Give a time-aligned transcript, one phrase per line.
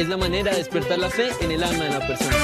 [0.00, 2.36] es la manera de despertar la fe en el alma de la persona.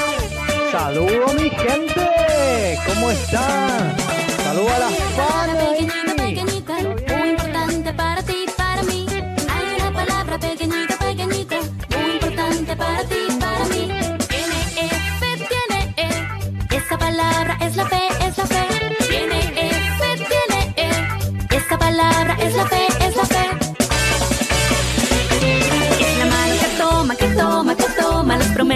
[0.71, 3.95] Saludos mi gente, ¿cómo están?
[4.43, 6.15] Saludos a las pequeñita, panas.
[6.15, 6.73] pequeñita,
[7.17, 9.05] muy importante para ti, para mí.
[9.09, 11.55] Hay una palabra pequeñita, pequeñita,
[11.97, 13.91] muy importante para ti, para mí.
[14.27, 16.75] Tiene F, tiene E.
[16.75, 18.37] Esa palabra es la fe, es
[23.15, 23.56] la fe.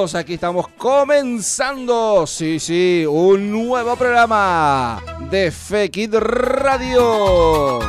[0.00, 4.98] Aquí estamos comenzando, sí, sí, un nuevo programa
[5.30, 7.80] de Fekid Radio.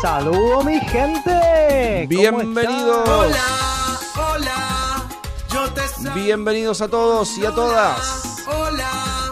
[0.00, 2.08] Saludos mi gente.
[2.08, 3.06] ¿cómo Bienvenidos.
[3.06, 5.06] Hola, hola,
[5.52, 6.14] yo te saludo.
[6.14, 8.44] Bienvenidos a todos y a todas.
[8.46, 9.30] Hola,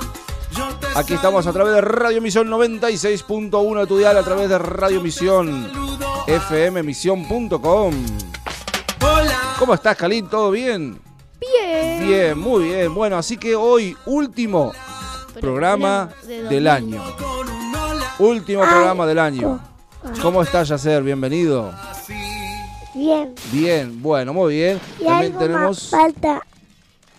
[0.54, 4.50] yo te Aquí estamos a través de Radio Misión 96.1 de tu dial, a través
[4.50, 5.72] de Radio Misión
[6.26, 7.94] fmmisión.com.
[9.00, 10.27] Hola, ¿Cómo estás, Kalin?
[10.28, 10.99] ¿Todo bien?
[11.41, 12.06] Bien.
[12.06, 12.94] Bien, muy bien.
[12.94, 14.72] Bueno, así que hoy, último
[15.41, 17.03] programa del año.
[18.19, 19.60] Último programa del año.
[20.22, 21.03] ¿Cómo estás, Yacer?
[21.03, 21.72] Bienvenido.
[22.94, 23.34] Bien.
[23.53, 24.81] Bien, bueno, muy bien.
[25.00, 25.93] Y También algo tenemos.
[25.93, 26.43] más falta.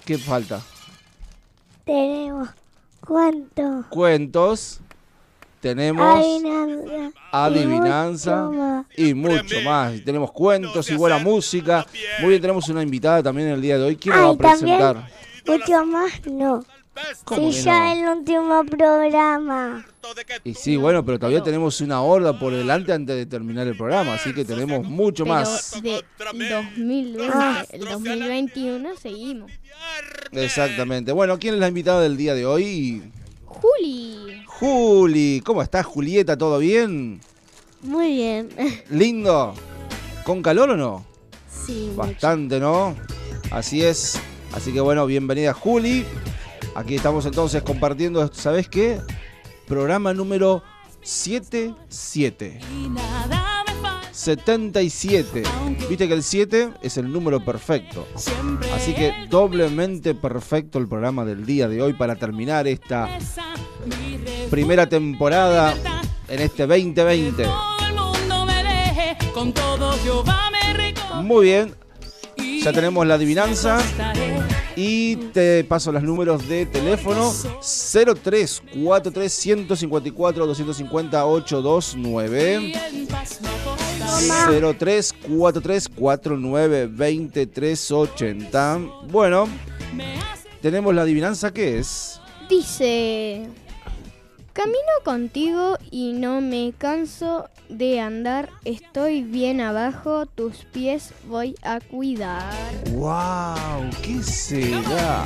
[0.06, 0.62] ¿Qué falta?
[1.86, 2.50] Tenemos
[3.06, 3.84] cuánto.
[3.90, 4.80] Cuentos.
[5.65, 7.11] Tenemos Adivinanza.
[7.31, 9.41] adivinanza Y mucho más.
[9.41, 10.03] y mucho más.
[10.05, 11.87] Tenemos cuentos y buena música.
[12.19, 13.95] Muy bien, tenemos una invitada también el día de hoy.
[13.95, 15.09] ¿Quién nos va a Ay, presentar?
[15.47, 16.63] mucho más no.
[17.23, 18.11] ¿Cómo Si que ya no?
[18.11, 19.83] el último programa.
[20.43, 24.13] Y sí, bueno, pero todavía tenemos una horda por delante antes de terminar el programa,
[24.13, 25.81] así que tenemos mucho más.
[25.81, 27.65] De 2020, Ah.
[27.71, 29.51] el 2021 seguimos.
[30.31, 31.11] Exactamente.
[31.11, 33.01] Bueno, ¿quién es la invitada del día de hoy?
[33.45, 34.25] Juli.
[34.59, 36.38] Juli, ¿cómo estás, Julieta?
[36.38, 37.19] ¿Todo bien?
[37.81, 38.49] Muy bien.
[38.89, 39.53] ¿Lindo?
[40.23, 41.05] ¿Con calor o no?
[41.66, 41.91] Sí.
[41.93, 42.95] Bastante, ¿no?
[43.51, 44.17] Así es.
[44.53, 46.05] Así que bueno, bienvenida Juli.
[46.73, 49.01] Aquí estamos entonces compartiendo, ¿sabes qué?
[49.67, 50.63] Programa número
[51.01, 52.59] 77.
[54.15, 55.44] 77.
[55.89, 58.07] Viste que el 7 es el número perfecto.
[58.73, 63.09] Así que doblemente perfecto el programa del día de hoy para terminar esta
[64.50, 65.75] primera temporada
[66.29, 67.45] en este 2020.
[71.21, 71.75] Muy bien,
[72.63, 73.81] ya tenemos la adivinanza
[74.77, 82.73] y te paso los números de teléfono 0343 154 250 829
[84.06, 88.80] 0343 49 2380
[89.10, 89.48] Bueno,
[90.62, 92.19] tenemos la adivinanza que es
[92.50, 93.50] Dice,
[94.54, 101.80] camino contigo y no me canso de andar, estoy bien abajo, tus pies voy a
[101.80, 102.54] cuidar.
[102.92, 103.90] ¡Wow!
[104.04, 105.25] ¿Qué será?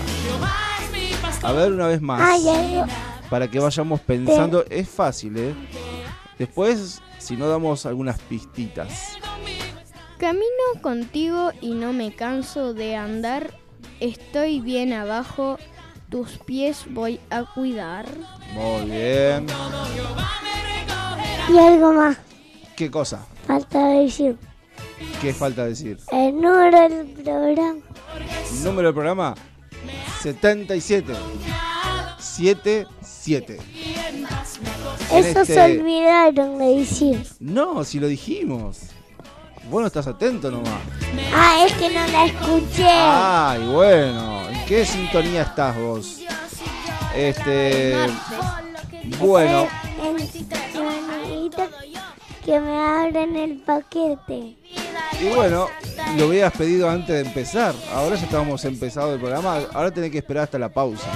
[1.43, 2.41] A ver una vez más.
[3.29, 4.65] Para que vayamos pensando.
[4.69, 5.53] Es fácil, ¿eh?
[6.37, 9.17] Después, si no damos algunas pistitas.
[10.17, 13.53] Camino contigo y no me canso de andar.
[13.99, 15.57] Estoy bien abajo,
[16.09, 18.05] tus pies voy a cuidar.
[18.53, 19.45] Muy bien.
[21.53, 22.17] Y algo más.
[22.75, 23.25] ¿Qué cosa?
[23.45, 24.37] Falta decir.
[25.21, 25.99] ¿Qué falta decir?
[26.11, 27.81] El número del programa.
[28.63, 29.35] Número del programa
[30.21, 31.13] 77.
[32.19, 33.57] 77.
[35.11, 37.25] Eso se este- olvidaron de decir.
[37.39, 38.79] No, si lo dijimos.
[39.69, 40.79] Vos no estás atento nomás.
[41.33, 42.87] Ah, es que no la escuché.
[42.87, 44.49] Ay, bueno.
[44.49, 46.21] ¿En qué sintonía estás vos?
[47.15, 47.95] Este.
[49.19, 49.67] Bueno,
[50.03, 50.29] El,
[52.45, 54.55] que me abren el paquete.
[55.21, 55.67] y bueno,
[56.17, 57.75] lo hubieras pedido antes de empezar.
[57.93, 59.59] Ahora ya estábamos empezado el programa.
[59.73, 61.07] Ahora tenés que esperar hasta la pausa.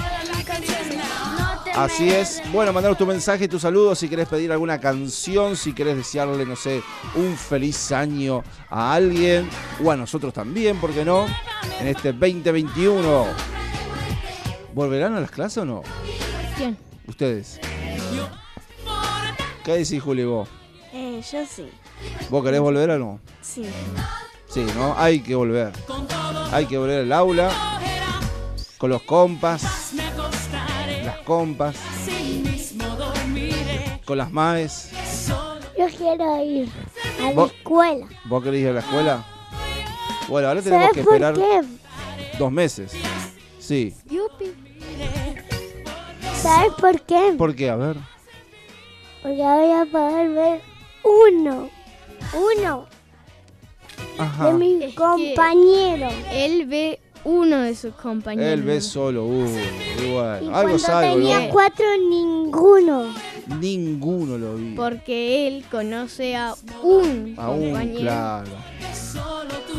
[1.74, 2.40] Así es.
[2.52, 6.54] Bueno, mandaros tu mensaje, tu saludo, si querés pedir alguna canción, si querés desearle, no
[6.54, 6.82] sé,
[7.16, 9.48] un feliz año a alguien,
[9.82, 11.26] o a nosotros también, ¿por qué no?
[11.80, 13.26] En este 2021.
[14.72, 15.82] ¿Volverán a las clases o no?
[16.56, 16.76] ¿Quién?
[17.08, 17.58] Ustedes.
[19.64, 20.48] ¿Qué decís, Juli, vos?
[20.92, 21.68] Eh, yo sí.
[22.30, 23.20] ¿Vos querés volver o no?
[23.40, 23.66] Sí.
[24.48, 24.94] Sí, ¿no?
[24.96, 25.72] Hay que volver.
[26.52, 27.50] Hay que volver al aula.
[28.78, 29.92] Con los compas.
[31.24, 31.76] Compas.
[34.04, 34.90] Con las maes.
[35.78, 36.68] Yo quiero ir
[37.20, 37.52] a la ¿Vos?
[37.52, 38.06] escuela.
[38.26, 39.24] ¿Vos querés ir a la escuela?
[40.28, 41.34] Bueno, ahora tenemos ¿Sabes que esperar
[42.38, 42.92] dos meses.
[43.58, 43.94] Sí.
[44.10, 44.52] Yupi.
[46.40, 47.34] ¿Sabes por qué?
[47.36, 47.70] ¿Por qué?
[47.70, 47.96] A ver.
[49.22, 50.60] Porque voy a poder ver
[51.02, 51.70] uno.
[52.58, 52.86] Uno
[54.18, 54.46] Ajá.
[54.46, 56.12] de mis compañeros.
[56.30, 58.52] Él ve uno de sus compañeros.
[58.52, 59.48] Él ve solo uno.
[60.00, 61.48] Y Y algo cuando tenía ¿no?
[61.50, 63.14] cuatro, ninguno.
[63.60, 64.74] Ninguno lo vi.
[64.74, 68.00] Porque él conoce a un Aún, compañero.
[68.00, 68.50] claro.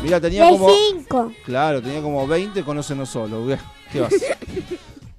[0.02, 0.68] Mira, tenía De como.
[0.70, 1.32] cinco.
[1.44, 3.44] Claro, tenía como 20, conócenos solo.
[3.46, 3.58] Bien,
[3.92, 4.12] ¿Qué vas?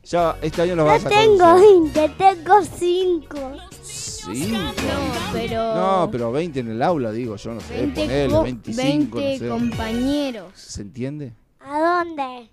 [0.09, 1.67] Ya este año los No vas a tengo conocer.
[1.93, 3.51] 20, tengo cinco.
[3.81, 4.57] Cinco.
[4.57, 5.75] No, pero.
[5.75, 9.45] No, pero 20 en el aula, digo, yo no sé, 20, ponele, co- 25, 20
[9.45, 9.59] no sé.
[9.61, 10.45] compañeros.
[10.55, 11.33] ¿Se entiende?
[11.67, 12.49] ¿A dónde?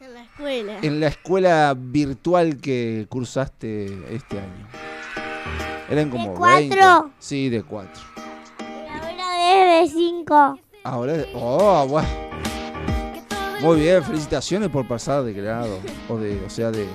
[0.00, 0.78] En la escuela.
[0.82, 4.68] En la escuela virtual que cursaste este año.
[5.90, 7.02] Eran como ¿De cuatro?
[7.02, 7.16] 20.
[7.18, 8.02] Sí, de 4.
[8.60, 10.58] Y ahora es de cinco.
[10.84, 12.08] Ahora, oh, bueno.
[13.60, 15.78] Muy bien, felicitaciones por pasar de grado,
[16.08, 16.86] o de, o sea, de,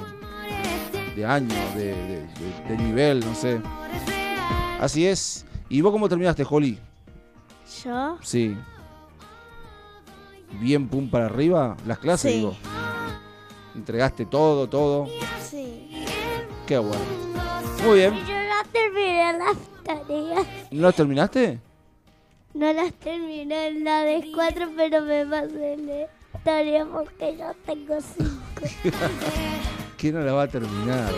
[1.16, 3.60] de año, de, de- de- de nivel, no sé.
[4.80, 5.45] Así es.
[5.68, 6.77] ¿Y vos cómo terminaste, Holly?
[7.83, 8.18] ¿Yo?
[8.21, 8.56] Sí.
[10.51, 12.37] Bien pum para arriba, las clases, Sí.
[12.39, 12.55] digo.
[13.75, 15.07] Entregaste todo, todo.
[15.41, 15.89] Sí.
[16.67, 17.01] Qué bueno.
[17.85, 18.13] Muy bien.
[18.15, 20.47] Yo no terminé las tareas.
[20.71, 21.59] ¿No las terminaste?
[22.53, 27.97] No las terminé en la de cuatro, pero me pasé la tarea porque yo tengo
[28.01, 28.61] cinco.
[29.97, 31.11] ¿Quién no la va a terminar?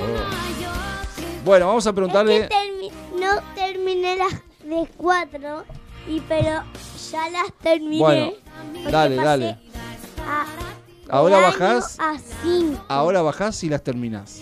[1.46, 2.48] Bueno, vamos a Es preguntarle.
[2.48, 4.34] que termi- no terminé las
[4.64, 5.64] de cuatro,
[6.08, 6.64] y pero
[7.12, 8.00] ya las terminé.
[8.00, 8.32] Bueno,
[8.92, 9.58] dale, dale.
[10.28, 10.46] a-
[11.10, 12.00] Ahora bajás.
[12.00, 12.84] A cinco.
[12.88, 14.42] Ahora bajás y las terminás.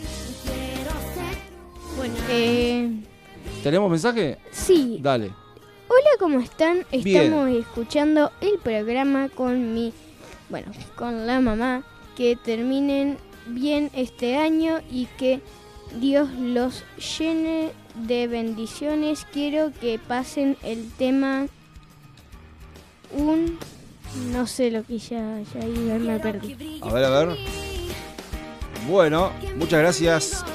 [1.98, 2.92] Bueno, eh,
[3.64, 4.38] ¿Tenemos mensaje?
[4.52, 5.00] sí.
[5.02, 5.32] Dale.
[5.88, 6.86] Hola, ¿cómo están?
[6.92, 7.24] Bien.
[7.34, 9.92] Estamos escuchando el programa con mi,
[10.50, 11.84] bueno, con la mamá.
[12.16, 15.42] Que terminen bien este año y que
[16.00, 16.84] Dios los
[17.18, 17.72] llene
[18.08, 19.26] de bendiciones.
[19.32, 21.48] Quiero que pasen el tema
[23.12, 23.58] un,
[24.32, 26.80] no sé lo que ya, ya iba, me perdí.
[26.82, 27.38] A ver, a ver.
[28.88, 30.46] Bueno, muchas gracias,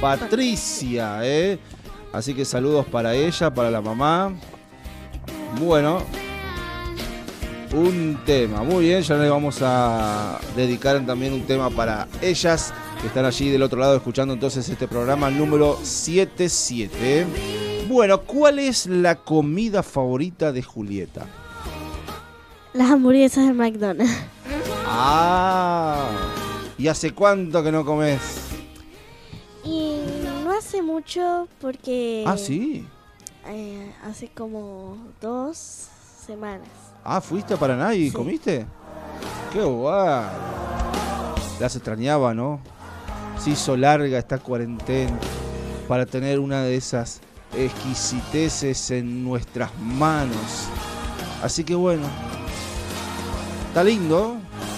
[0.00, 1.58] Patricia, ¿eh?
[2.12, 4.34] Así que saludos para ella, para la mamá.
[5.60, 6.02] Bueno,
[7.72, 13.06] un tema, muy bien, ya le vamos a dedicar también un tema para ellas que
[13.06, 17.26] están allí del otro lado escuchando entonces este programa número 77.
[17.88, 21.26] Bueno, ¿cuál es la comida favorita de Julieta?
[22.72, 24.12] Las hamburguesas de McDonald's.
[24.86, 26.08] Ah,
[26.78, 28.20] ¿y hace cuánto que no comes?
[29.64, 30.00] Y
[30.44, 32.86] no hace mucho porque Ah, sí.
[33.48, 35.88] eh, hace como dos
[36.26, 36.68] semanas.
[37.02, 38.16] Ah, ¿fuiste a Paraná y Sí.
[38.16, 38.66] comiste?
[39.52, 40.26] Qué guay.
[41.58, 42.60] Las extrañaba, ¿no?
[43.42, 45.18] Se hizo larga esta cuarentena
[45.88, 47.20] para tener una de esas
[47.56, 50.68] exquisiteces en nuestras manos.
[51.42, 52.02] Así que bueno,
[53.68, 54.36] está lindo.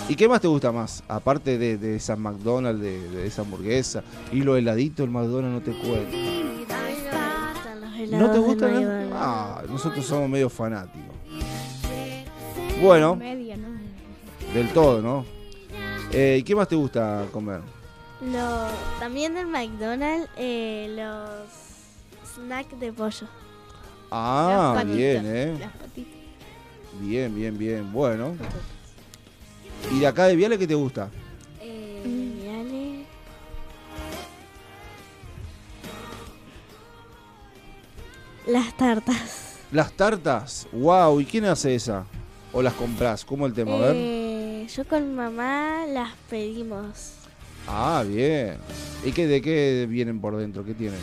[0.09, 1.03] ¿Y qué más te gusta más?
[1.09, 4.05] Aparte de, de esa McDonald's, de, de esa hamburguesa.
[4.31, 6.17] Y lo heladito, el McDonald's no te cuenta.
[8.11, 8.69] ¿No te gusta?
[8.69, 9.09] nada?
[9.15, 11.17] Ah, nosotros somos medio fanáticos.
[12.81, 13.19] Bueno,
[14.55, 15.25] del todo, ¿no?
[16.13, 17.61] Eh, ¿Y qué más te gusta comer?
[18.23, 18.69] Lo,
[19.01, 23.27] también del McDonald's, eh, los snacks de pollo.
[24.13, 25.57] Ah, patitas, bien, ¿eh?
[25.59, 26.13] Las patitas.
[27.01, 27.93] Bien, bien, bien.
[27.93, 28.37] Bueno.
[29.91, 31.11] ¿Y de acá de Viale qué te gusta?
[31.61, 32.03] Eh.
[32.05, 33.07] Viale.
[38.47, 39.57] Las tartas.
[39.73, 40.69] Las tartas.
[40.71, 42.05] Wow, ¿y quién hace esa?
[42.53, 43.25] ¿O las compras?
[43.25, 43.75] ¿Cómo el tema?
[43.75, 43.97] A ver.
[43.97, 47.22] Eh, yo con mamá las pedimos.
[47.69, 48.57] Ah, bien.
[49.05, 50.65] ¿Y qué, de qué vienen por dentro?
[50.65, 50.99] ¿Qué tienen?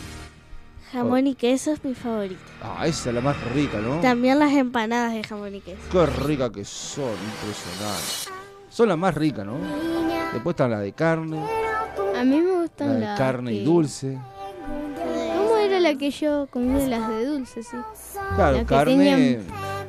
[0.92, 2.40] Jamón y queso es mi favorito.
[2.62, 4.00] Ah, esa es la más rica, ¿no?
[4.00, 5.78] También las empanadas de jamón y queso.
[5.92, 8.40] Qué rica que son, impresionante.
[8.70, 9.54] Son las más ricas, ¿no?
[10.32, 11.40] Después están las de carne,
[12.16, 14.18] A mí me la gustan de las carne y dulce.
[15.36, 17.76] ¿Cómo era la que yo comí las de dulce, sí?
[18.36, 19.42] Claro, La que carne, tenían-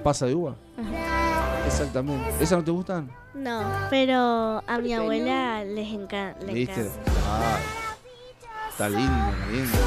[0.04, 0.56] pasa de uva.
[1.72, 2.30] Exactamente.
[2.44, 3.12] ¿Esas no te gustan?
[3.34, 6.82] No, pero a mi abuela les enca- le ¿Viste?
[6.82, 7.12] encanta.
[7.28, 7.58] Ah,
[8.70, 9.78] está lindo, está lindo.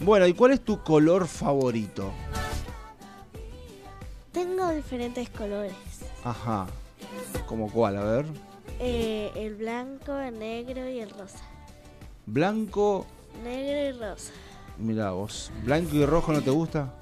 [0.00, 2.12] Bueno, ¿y cuál es tu color favorito?
[4.32, 5.72] Tengo diferentes colores.
[6.24, 6.66] Ajá.
[7.46, 7.96] ¿Como cuál?
[7.98, 8.26] A ver.
[8.80, 11.38] Eh, el blanco, el negro y el rosa.
[12.26, 13.06] Blanco,
[13.42, 14.32] Negro y rosa.
[14.78, 15.50] mira vos.
[15.64, 16.92] ¿Blanco y rojo no te gusta?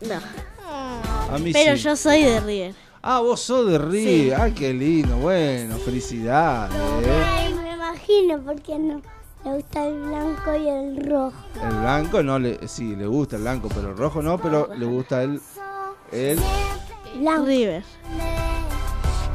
[0.00, 0.14] No,
[0.64, 1.82] A mí pero sí.
[1.82, 2.74] yo soy de River.
[3.02, 4.08] Ah, vos sos de Río.
[4.08, 4.30] Sí.
[4.32, 5.16] Ay, qué lindo.
[5.16, 6.74] Bueno, felicidades.
[7.04, 7.24] ¿eh?
[7.26, 9.00] Ay, me imagino, porque no
[9.44, 11.36] le gusta el blanco y el rojo.
[11.62, 14.84] El blanco no le, sí, le gusta el blanco, pero el rojo no, pero le
[14.84, 15.40] gusta el,
[16.12, 16.40] el
[17.20, 17.46] Blanco.
[17.46, 17.82] River.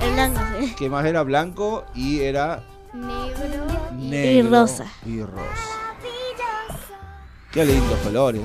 [0.01, 0.75] El blanco, sí.
[0.75, 3.65] que más era blanco y era Negro.
[3.98, 4.86] negro rosa.
[5.05, 5.70] Y rosa.
[7.51, 8.41] Qué lindos colores.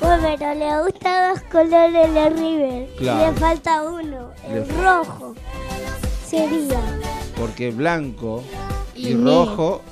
[0.00, 2.88] Bueno, pero le gustan dos colores de River.
[2.98, 3.32] Claro.
[3.32, 5.34] Le falta uno, el Le- rojo.
[6.26, 6.80] Sería.
[7.38, 8.42] Porque blanco
[8.94, 9.82] y, rojo,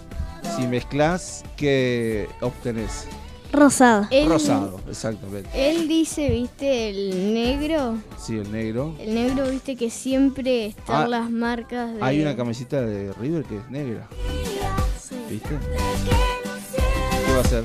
[0.57, 3.07] si mezclas, ¿qué obtenés?
[3.53, 4.07] Rosado.
[4.11, 5.51] Él, Rosado, exactamente.
[5.55, 7.97] Él dice, viste, el negro.
[8.19, 8.95] Sí, el negro.
[8.99, 11.99] El negro, viste, que siempre están Ah, las marcas de...
[12.03, 14.09] Hay una camiseta de River que es negra,
[15.01, 15.17] Sí.
[15.29, 15.51] ¿viste?
[17.27, 17.65] ¿Qué va a ser?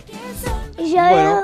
[0.78, 1.42] Y yo Bueno.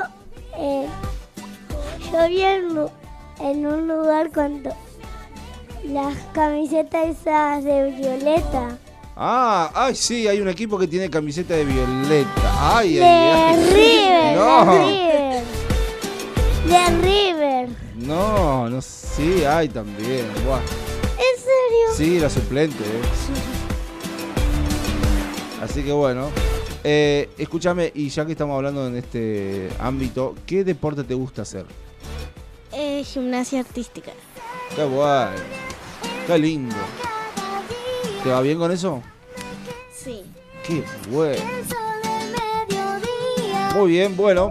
[2.14, 4.70] Yo vi en un lugar cuando
[5.84, 8.78] las camisetas esas de violeta.
[9.16, 12.76] Ah, ay, sí, hay un equipo que tiene camiseta de violeta.
[12.76, 13.72] Ay, De ay, ay.
[13.72, 14.64] River, No.
[14.74, 15.44] de River.
[16.68, 17.68] De River.
[17.96, 20.26] No, no, sí, hay también.
[20.44, 20.58] Buah.
[20.58, 21.94] ¿En serio?
[21.96, 22.82] Sí, la suplente.
[22.82, 23.02] eh.
[25.62, 26.28] Así que bueno.
[26.86, 31.64] Eh, escúchame, y ya que estamos hablando en este ámbito, ¿qué deporte te gusta hacer?
[32.76, 34.10] Eh, gimnasia artística.
[34.74, 35.30] Qué bueno.
[36.26, 36.74] Qué lindo.
[38.22, 39.02] ¿Te va bien con eso?
[39.94, 40.22] Sí.
[40.66, 41.42] Qué bueno.
[43.74, 44.50] Muy bien, bueno.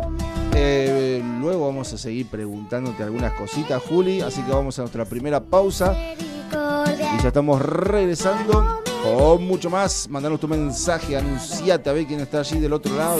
[0.55, 4.21] eh, luego vamos a seguir preguntándote algunas cositas, Juli.
[4.21, 5.95] Así que vamos a nuestra primera pausa.
[6.13, 10.07] Y ya estamos regresando con mucho más.
[10.09, 13.17] Mandanos tu mensaje, anunciate a ver quién está allí del otro lado.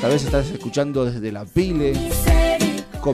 [0.00, 1.92] Tal vez estás escuchando desde la pile,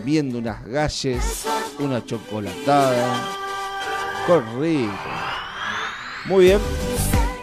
[0.00, 1.46] comiendo unas galles,
[1.78, 3.14] una chocolatada.
[4.58, 4.92] Rico.
[6.24, 6.58] Muy bien,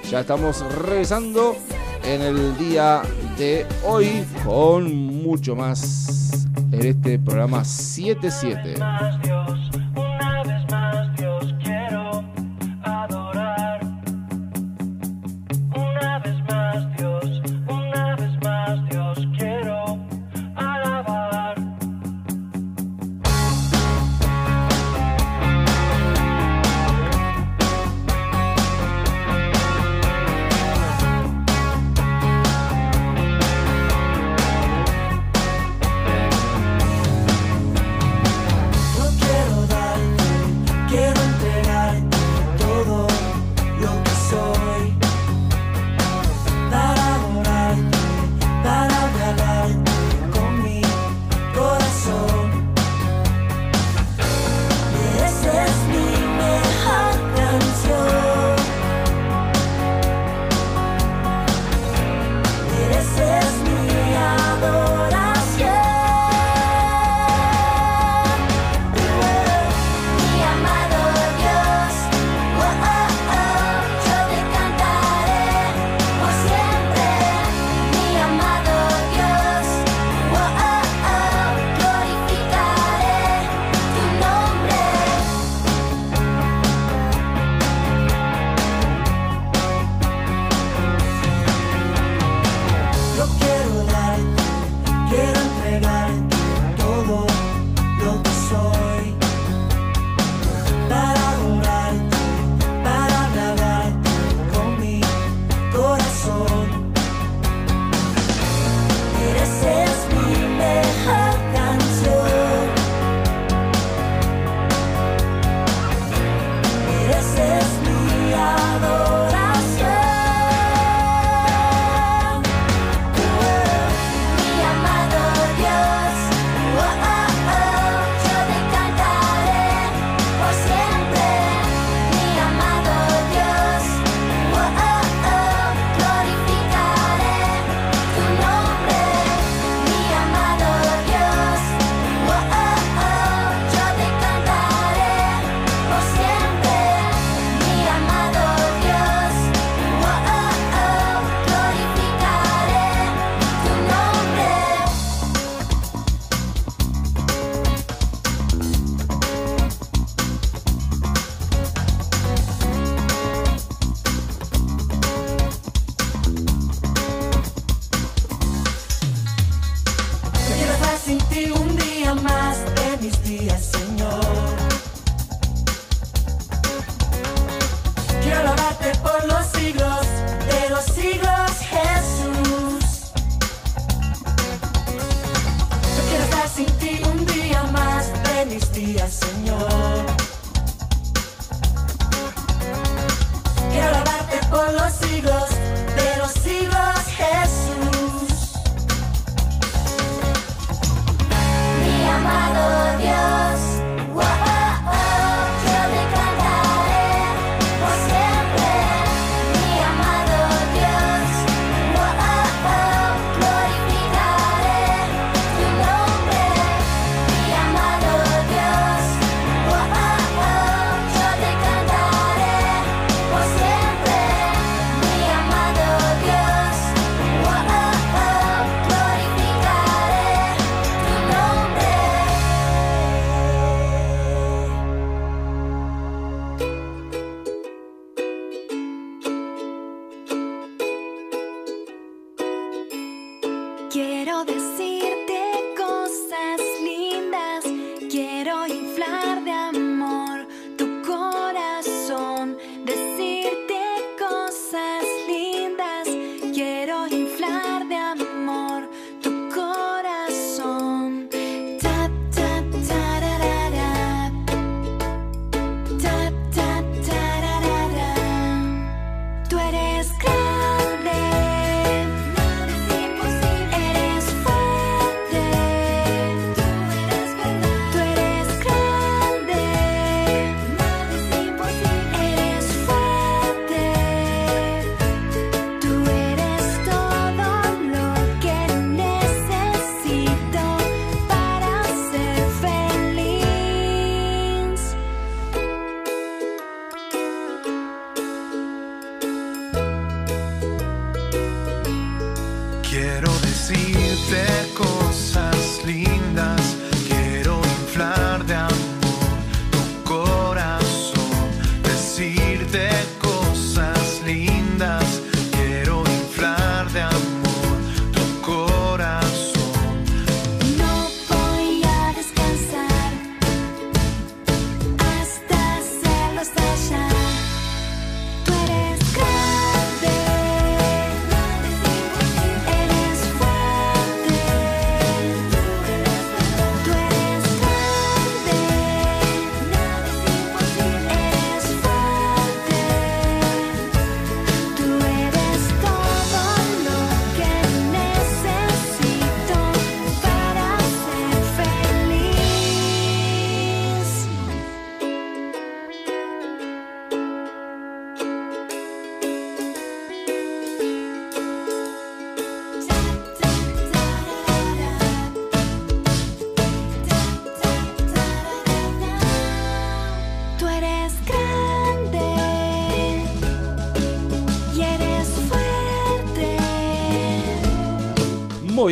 [0.10, 1.56] ya estamos regresando
[2.04, 3.04] en el día
[3.38, 4.94] de hoy con
[5.24, 8.76] mucho más en este programa 77.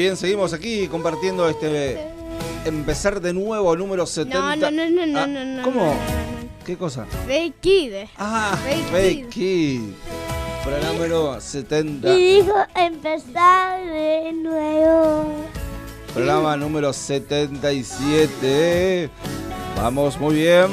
[0.09, 1.99] Bien, seguimos aquí compartiendo este
[2.65, 4.39] empezar de nuevo número 70.
[4.39, 5.61] No, no, no, no, no, Ah, no, no.
[5.63, 5.85] ¿Cómo?
[5.85, 5.99] no, no, no.
[6.65, 7.05] ¿Qué cosa?
[7.27, 7.93] Fake Kid.
[8.17, 8.57] Ah,
[8.91, 9.81] Fake Kid.
[10.63, 12.11] Programa número 70.
[12.15, 15.45] Y dijo empezar de nuevo.
[16.13, 19.09] Programa número 77.
[19.75, 20.67] Vamos, muy bien.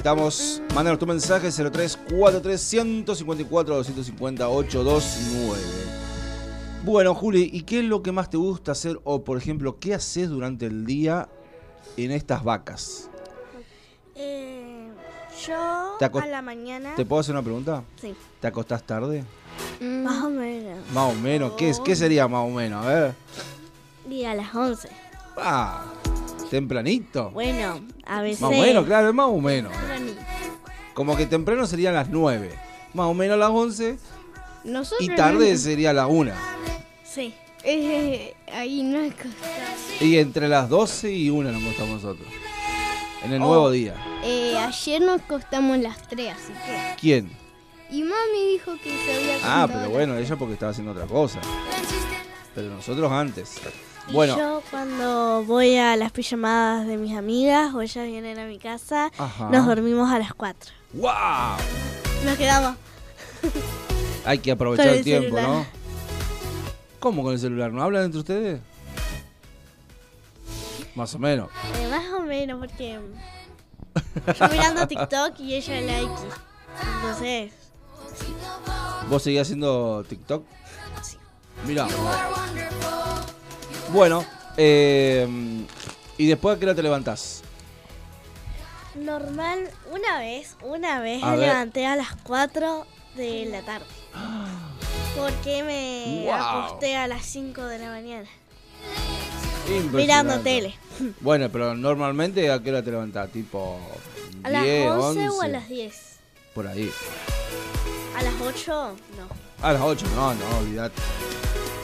[0.00, 0.62] Estamos.
[0.74, 5.60] Mándanos tu mensaje 0343 154 250 829.
[6.84, 8.98] Bueno, Juli, ¿y qué es lo que más te gusta hacer?
[9.04, 11.28] O, por ejemplo, ¿qué haces durante el día
[11.98, 13.10] en estas vacas?
[14.14, 14.88] Eh,
[15.46, 16.94] yo a la mañana.
[16.94, 17.84] ¿Te puedo hacer una pregunta?
[18.00, 19.22] Sí, ¿Te acostás tarde?
[19.80, 20.78] Mm, más o menos.
[20.94, 21.52] Más o menos.
[21.52, 22.86] ¿Qué, es- qué sería más o menos?
[22.86, 23.14] A ver.
[24.08, 24.88] Y a las 11.
[25.36, 25.84] Ah,
[26.50, 27.30] tempranito.
[27.30, 28.40] Bueno, a veces.
[28.40, 29.72] Más o menos, claro, es más o menos.
[29.72, 30.20] Tempranito.
[30.94, 32.50] Como que temprano serían las 9.
[32.94, 33.96] Más o menos las 11.
[34.64, 36.32] Nosotros Y tarde no- sería la 1.
[37.04, 37.32] Sí.
[37.62, 39.28] Eh, ahí no es cosa.
[40.00, 42.26] Y entre las 12 y 1 nos acostamos nosotros.
[43.22, 43.46] En el Oh.
[43.46, 43.94] nuevo día.
[44.24, 46.94] Eh, ayer nos costamos las 3, así que.
[47.00, 47.30] ¿Quién?
[47.90, 51.38] Y mami dijo que se había Ah, pero bueno, ella porque estaba haciendo otra cosa.
[52.54, 53.56] Pero nosotros antes.
[54.12, 58.58] Bueno, yo cuando voy a las pijamadas de mis amigas o ellas vienen a mi
[58.58, 59.48] casa, Ajá.
[59.50, 60.72] nos dormimos a las 4.
[60.94, 61.10] ¡Wow!
[62.24, 62.76] Nos quedamos.
[64.24, 65.48] Hay que aprovechar el el tiempo, celular.
[65.48, 65.66] ¿no?
[66.98, 67.72] ¿Cómo con el celular?
[67.72, 68.60] ¿No hablan entre ustedes?
[70.94, 71.48] Más o menos.
[71.78, 72.98] Eh, más o menos, porque
[74.38, 76.10] yo mirando TikTok y ella like.
[76.96, 77.52] Entonces,
[79.08, 80.44] ¿Vos seguís haciendo TikTok?
[81.66, 81.86] Mirá.
[83.92, 84.24] Bueno,
[84.56, 85.26] eh,
[86.16, 87.42] ¿y después a qué hora te levantás?
[88.96, 91.48] normal, una vez, una vez A me ver.
[91.48, 93.86] levanté a las 4 de la tarde.
[95.16, 96.34] Porque me Wow.
[96.34, 98.28] acosté a las 5 de la mañana.
[99.68, 99.96] Impresionante.
[99.96, 100.74] Mirando tele.
[101.20, 103.30] Bueno, pero normalmente a qué hora te levantás?
[103.30, 103.78] Tipo
[104.42, 105.94] A las 10, 11 o a 11, las 10.
[106.54, 106.90] Por ahí.
[108.16, 109.66] A las 8, no.
[109.66, 111.00] A las 8, no, no, olvidate.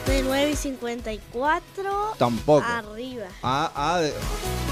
[0.07, 2.65] De 9 y 54 Tampoco.
[2.65, 3.25] arriba.
[3.43, 4.13] Ah, ah, de-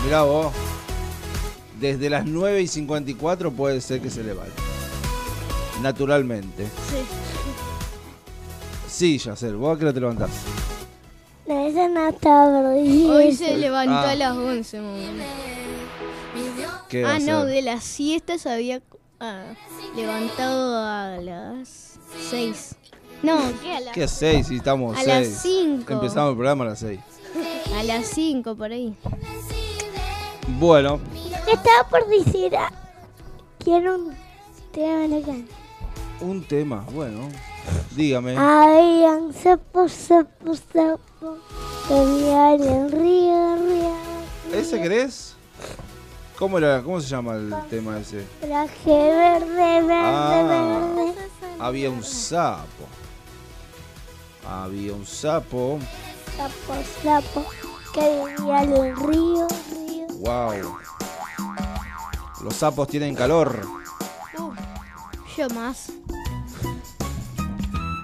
[0.05, 0.53] mirá vos.
[1.79, 4.53] Desde las 9 y 54 puede ser que se levante.
[5.81, 6.65] Naturalmente.
[6.65, 7.05] Sí.
[8.87, 10.29] Sí, Yacel, ¿vos a qué hora te levantás?
[11.45, 13.09] No, esa no tarde.
[13.09, 14.11] Hoy se levantó Ah.
[14.11, 15.23] a las 11, mamá.
[16.87, 18.81] ¿Qué va Ah, a no, de las siestas se había
[19.19, 19.43] ah,
[19.97, 22.75] levantado a las 6.
[23.25, 23.75] No, ¿qué?
[23.75, 24.47] A, la- ¿Qué 6?
[24.47, 25.39] Si estamos a las 6.
[25.41, 25.93] 5.
[25.93, 26.99] Empezamos el programa a las 6.
[27.77, 28.95] A las 5 por ahí.
[30.59, 30.99] Bueno,
[31.51, 32.71] Estaba por decir, ah,
[33.59, 34.13] quiero un
[34.71, 35.47] tema de la canción.
[36.21, 37.27] un tema, bueno.
[37.95, 38.35] Dígame.
[38.37, 41.37] Habían sapo, sapo, sapo,
[41.87, 43.95] que en río, río.
[44.53, 45.35] ¿Ese querés?
[46.37, 48.23] ¿Cómo, era, ¿Cómo se llama el tema ese?
[48.41, 49.47] Traje verde,
[49.81, 50.93] verde, Ah.
[50.95, 51.13] verde.
[51.59, 52.85] Había un sapo.
[54.47, 55.79] Había un sapo.
[56.37, 57.45] Sapo, sapo,
[57.93, 60.07] que vivía en el río, río.
[60.19, 60.77] Wow.
[62.43, 63.61] Los sapos tienen calor.
[65.37, 65.91] Yo más.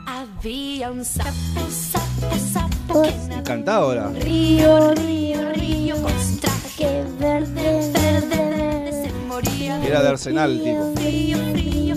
[0.07, 1.31] Había un sapo,
[1.69, 4.09] sapo, sapo que nadaba Cantá ahora.
[4.09, 10.93] Río, río, río, con traje verde, verde, se moría Era de Arsenal, tipo.
[10.95, 11.90] frío, frío.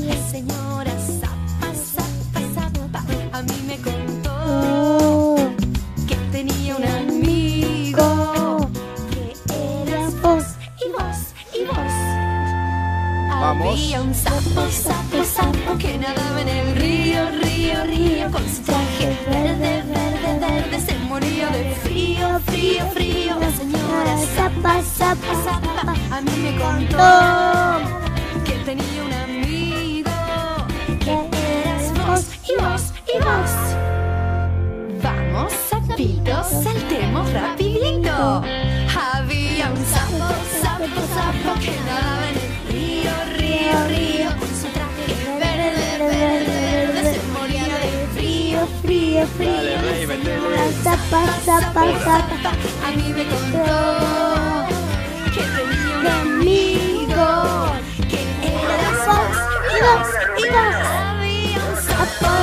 [13.74, 19.16] Había un sapo, sapo, sapo que nadaba en el río, río, río con su traje
[19.26, 20.80] verde, verde, verde.
[20.80, 23.38] Se moría de frío, frío, frío.
[23.38, 30.10] La señora Zapa, Zapa, Zapa, A mí me contó que tenía un amigo.
[31.00, 31.12] que
[31.60, 33.83] eras vos y vos y vos.
[35.34, 38.42] Vamos, sapitos, saltemos rapidito.
[38.94, 40.28] Había un sapo,
[40.62, 44.28] sapo, sapo que nadaba en el río, río, río.
[44.38, 45.68] Con su traje verde,
[45.98, 46.16] verde,
[46.54, 48.60] verde, se moría de frío.
[48.82, 49.74] Frío, frío,
[50.84, 52.50] Zapa, Zapa, Zapa.
[52.86, 53.78] A mí me contó
[55.34, 57.26] que tenía un amigo
[58.08, 60.74] que era vos y vos y vos.
[61.10, 62.34] Había un sapo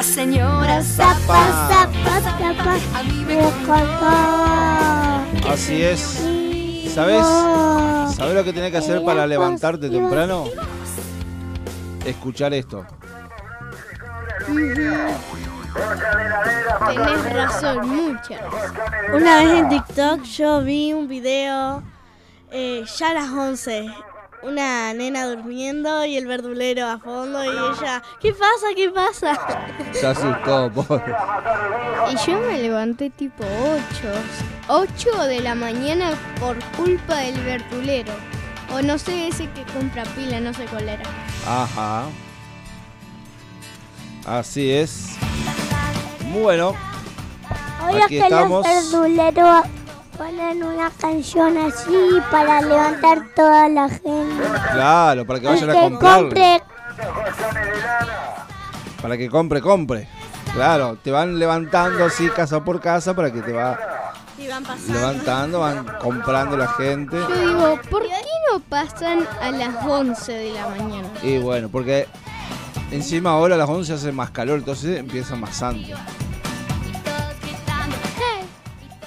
[0.00, 3.38] La señora Zapa, Zapa Zapa, a mí me.
[5.46, 6.24] Así es.
[6.94, 7.22] ¿Sabes?
[8.16, 10.46] ¿Sabes lo que tenés que hacer para levantarte temprano?
[12.06, 12.86] Escuchar esto.
[16.86, 18.40] Tenés razón, muchas.
[19.12, 21.82] Una vez en TikTok yo vi un video
[22.50, 23.90] eh, ya a las 11.
[24.42, 28.66] Una nena durmiendo y el verdulero a fondo y ella, ¿qué pasa?
[28.74, 29.38] ¿Qué pasa?
[29.92, 31.14] Se asustó, pobre.
[32.10, 34.12] Y yo me levanté tipo 8.
[34.68, 38.12] 8 de la mañana por culpa del verdulero.
[38.72, 41.02] O no sé, ese que compra pila, no sé cuál era.
[41.46, 42.04] Ajá.
[44.26, 45.16] Así es.
[46.32, 46.74] Bueno,
[47.88, 48.64] Oye, Aquí que estamos.
[48.66, 49.64] los verduleros
[50.20, 54.44] ponen una canción así para levantar toda la gente.
[54.70, 56.20] claro, para que vayan a que comprar.
[56.20, 56.62] compre,
[59.00, 60.08] Para que compre, compre.
[60.52, 63.78] Claro, te van levantando así casa por casa para que te va
[64.36, 64.92] Y van pasando.
[64.92, 67.16] levantando, van comprando la gente.
[67.18, 68.12] Yo digo, ¿por qué
[68.52, 71.08] no pasan a las 11 de la mañana?
[71.22, 72.06] Y bueno, porque
[72.90, 75.96] encima ahora a las 11 hace más calor, entonces empieza más antes.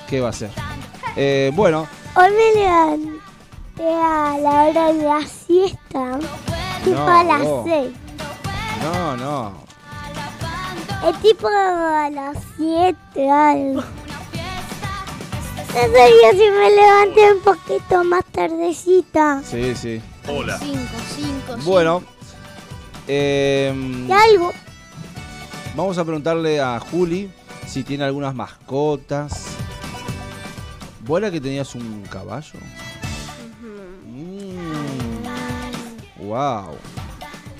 [0.09, 0.49] ¿Qué va a ser?
[1.15, 6.19] Eh, bueno, hoy me levanté a la hora de la siesta,
[6.83, 7.41] tipo No, a las.
[7.65, 7.91] 6.
[8.83, 9.63] no, no.
[11.09, 13.83] Es tipo a las 7 algo.
[15.73, 19.41] No sabía si me levanté un poquito más tardecita.
[19.43, 20.01] Sí, sí.
[20.25, 22.03] 5, 5, Bueno,
[23.07, 24.51] em, Y algo.
[25.75, 27.31] vamos a preguntarle a Juli
[27.67, 29.52] si tiene algunas mascotas.
[31.05, 32.59] ¿Vos era que tenías un caballo?
[34.05, 35.23] Mm.
[36.25, 36.77] Wow.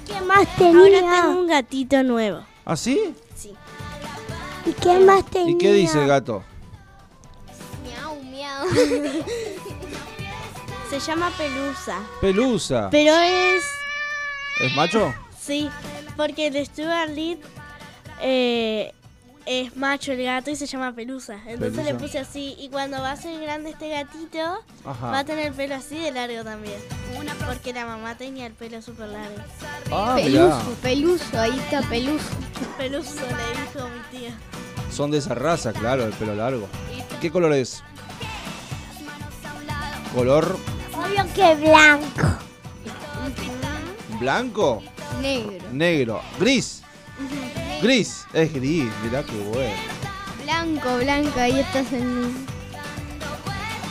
[0.08, 1.22] ¿Qué más Ahora tenía?
[1.22, 2.42] tengo un gatito nuevo.
[2.66, 3.14] ¿Ah, sí?
[4.66, 5.52] ¿Y qué más tenía?
[5.52, 6.42] ¿Y qué dice el gato?
[7.84, 8.66] Miau, miau.
[10.90, 12.00] Se llama Pelusa.
[12.22, 12.88] Pelusa.
[12.92, 13.64] Pero es.
[14.62, 15.14] ¿Es macho?
[15.38, 15.70] Sí,
[16.16, 17.38] porque el Stuart Lee
[18.22, 18.94] eh,
[19.46, 21.36] es macho el gato y se llama Pelusa.
[21.46, 21.84] Entonces Pelusa.
[21.84, 22.56] le puse así.
[22.60, 26.12] Y cuando va a ser grande este gatito, va a tener el pelo así de
[26.12, 26.80] largo también.
[27.46, 29.36] Porque la mamá tenía el pelo súper largo.
[29.92, 30.26] Ah, mirá.
[30.62, 32.26] Peluso, peluso, ahí está peluso.
[32.78, 34.32] Peluso le dijo mi tía.
[34.92, 36.68] Son de esa raza, claro, el pelo largo.
[37.22, 37.84] ¿Qué color es?
[40.14, 40.58] ¿Color
[40.96, 42.38] Obvio que blanco.
[44.20, 44.84] blanco?
[45.22, 45.66] Negro.
[45.72, 46.22] Negro.
[46.40, 46.82] Gris.
[47.84, 48.26] Gris.
[48.34, 49.76] Es gris, mirá qué bueno.
[50.44, 52.46] Blanco, blanco, ahí estás en.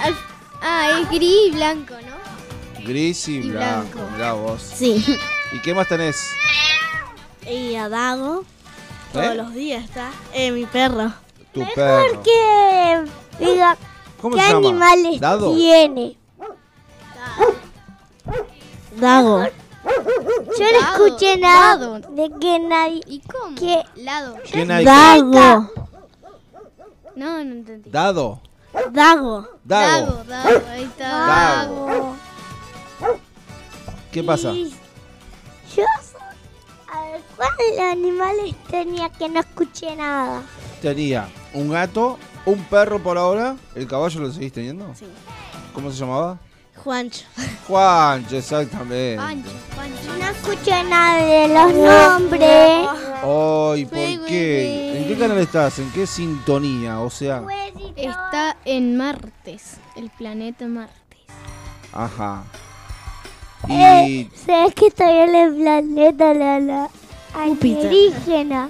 [0.01, 0.17] Al-
[0.65, 2.83] Ah, es gris y blanco, ¿no?
[2.87, 3.99] Gris y, Y blanco.
[3.99, 4.11] blanco.
[4.15, 4.63] Mirá vos.
[4.63, 5.05] Sí.
[5.53, 6.17] ¿Y qué más tenés?
[7.51, 8.45] Y a Dago,
[9.13, 9.35] todos ¿Eh?
[9.35, 10.11] los días está.
[10.33, 11.13] Eh, mi perro.
[11.53, 12.23] Tu perro.
[12.23, 13.05] Que
[13.39, 13.77] diga
[14.21, 14.69] ¿Cómo qué se llama?
[14.69, 15.55] animales ¿Dado?
[15.55, 16.17] tiene.
[18.97, 19.45] Dago.
[20.59, 23.01] Yo no escuché nada de que nadie.
[23.07, 23.57] ¿Y cómo?
[23.57, 23.83] ¿Qué?
[23.97, 24.37] Lado.
[24.51, 24.85] ¿Quién hay?
[24.85, 25.71] Dago.
[27.15, 27.91] No, no entendí.
[27.91, 28.41] Dado.
[28.91, 29.49] Dago.
[29.65, 30.07] Dago.
[30.07, 31.09] Dago, Dago, ahí está.
[31.09, 31.87] Dago.
[31.87, 32.17] Dago.
[34.11, 34.51] ¿Qué pasa?
[34.53, 34.71] Y
[35.77, 35.85] Yo.
[36.93, 40.43] A ver, ¿cuáles animales tenía que no escuché nada?
[40.83, 43.57] Tenía un gato, un perro por ahora.
[43.75, 44.95] ¿El caballo lo seguís teniendo?
[44.95, 45.07] Sí.
[45.75, 46.39] ¿Cómo se llamaba?
[46.83, 47.25] Juancho.
[47.69, 49.17] Juancho, exactamente.
[49.17, 50.17] Pancho, Pancho.
[50.19, 52.89] No escuché nada de los nombres.
[53.23, 54.99] Ay, ¿por qué?
[54.99, 55.79] ¿En qué canal estás?
[55.79, 57.01] ¿En qué sintonía?
[57.01, 57.43] O sea,
[57.97, 60.97] Está en Martes, el planeta Martes.
[61.93, 62.43] ajá.
[63.69, 66.91] Eh, Y ¿Sabes que estoy en el planeta la, la
[67.35, 68.69] alienígena?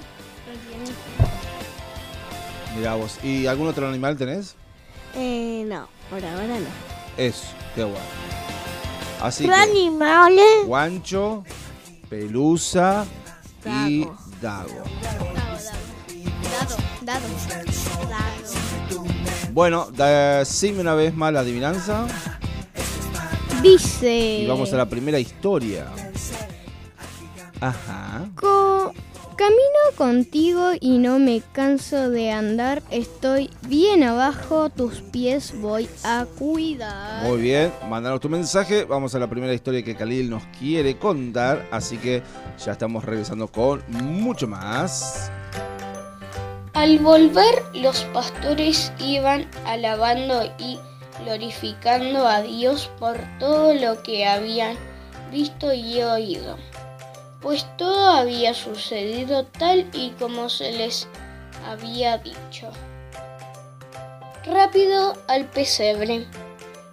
[2.77, 3.17] mirá vos.
[3.23, 4.55] ¿Y algún otro animal tenés?
[5.15, 6.67] Eh, no, por ahora no.
[7.17, 7.45] Eso,
[7.75, 7.99] qué bueno.
[9.21, 10.45] Así ¿Qué que animales?
[10.65, 11.43] Guancho,
[12.09, 13.05] Pelusa
[13.65, 14.05] y
[14.41, 14.83] Dago.
[16.51, 17.25] Dado, dado.
[19.51, 22.05] Bueno, decime una vez más la adivinanza
[23.61, 24.39] Dice.
[24.43, 25.87] y vamos a la primera historia.
[27.61, 28.25] Ajá.
[28.35, 28.93] Co-
[29.35, 32.83] Camino contigo y no me canso de andar.
[32.91, 37.23] Estoy bien abajo, tus pies voy a cuidar.
[37.23, 38.85] Muy bien, mandanos tu mensaje.
[38.85, 41.67] Vamos a la primera historia que Khalil nos quiere contar.
[41.71, 42.21] Así que
[42.63, 45.31] ya estamos regresando con mucho más.
[46.73, 50.77] Al volver, los pastores iban alabando y
[51.23, 54.77] glorificando a Dios por todo lo que habían
[55.31, 56.57] visto y oído,
[57.43, 61.07] pues todo había sucedido tal y como se les
[61.67, 62.71] había dicho.
[64.45, 66.25] Rápido al pesebre.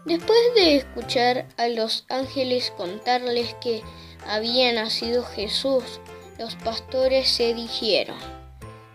[0.05, 3.83] Después de escuchar a los ángeles contarles que
[4.27, 6.01] había nacido Jesús,
[6.39, 8.19] los pastores se dijeron,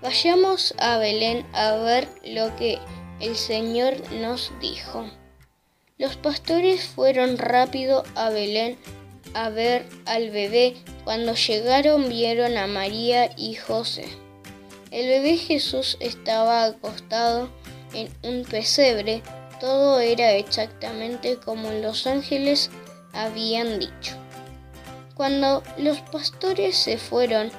[0.01, 2.79] Vayamos a Belén a ver lo que
[3.19, 5.09] el Señor nos dijo.
[5.97, 8.77] Los pastores fueron rápido a Belén
[9.33, 10.75] a ver al bebé.
[11.05, 14.07] Cuando llegaron vieron a María y José.
[14.89, 17.49] El bebé Jesús estaba acostado
[17.93, 19.21] en un pesebre.
[19.59, 22.71] Todo era exactamente como los ángeles
[23.13, 24.15] habían dicho.
[25.13, 27.51] Cuando los pastores se fueron,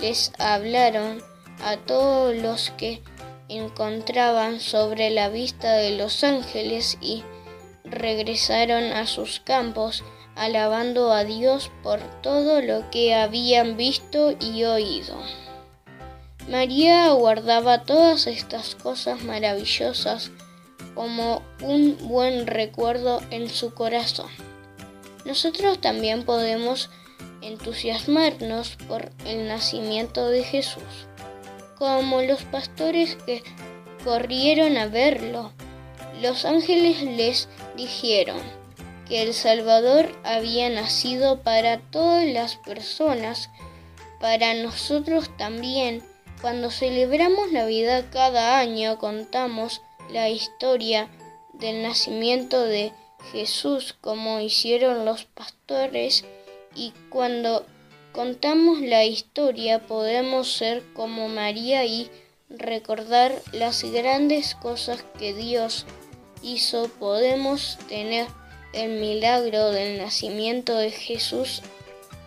[0.00, 1.22] les hablaron
[1.62, 3.00] a todos los que
[3.48, 7.22] encontraban sobre la vista de los ángeles y
[7.84, 10.02] regresaron a sus campos
[10.38, 15.16] alabando a Dios por todo lo que habían visto y oído.
[16.48, 20.30] María guardaba todas estas cosas maravillosas
[20.94, 24.30] como un buen recuerdo en su corazón.
[25.24, 26.88] Nosotros también podemos
[27.42, 31.08] entusiasmarnos por el nacimiento de Jesús
[31.78, 33.42] como los pastores que
[34.04, 35.52] corrieron a verlo.
[36.20, 38.40] Los ángeles les dijeron
[39.08, 43.50] que el Salvador había nacido para todas las personas,
[44.20, 46.02] para nosotros también.
[46.40, 51.08] Cuando celebramos Navidad cada año contamos la historia
[51.54, 52.92] del nacimiento de
[53.32, 56.24] Jesús como hicieron los pastores
[56.74, 57.66] y cuando
[58.12, 62.10] contamos la historia podemos ser como María y
[62.48, 65.86] recordar las grandes cosas que Dios
[66.42, 66.88] hizo.
[66.98, 68.26] Podemos tener
[68.72, 71.62] el milagro del nacimiento de Jesús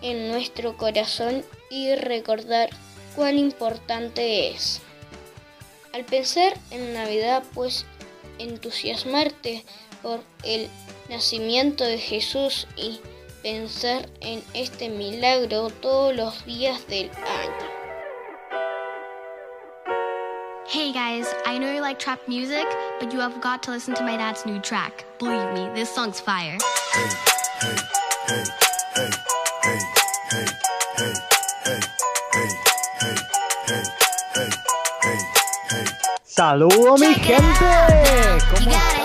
[0.01, 2.69] en nuestro corazón y recordar
[3.15, 4.81] cuán importante es.
[5.93, 7.85] Al pensar en Navidad, pues
[8.39, 9.63] entusiasmarte
[10.01, 10.69] por el
[11.09, 12.99] nacimiento de Jesús y
[13.43, 17.80] pensar en este milagro todos los días del año.
[20.71, 22.65] Hey guys, I know you like trap music,
[23.01, 25.03] but you have got to listen to my dad's new track.
[25.19, 26.57] Believe me, this song's fire.
[36.23, 37.59] Saludos mi Check it out gente.
[37.61, 38.35] now.
[38.35, 39.00] You ¿Cómo gotta hit play.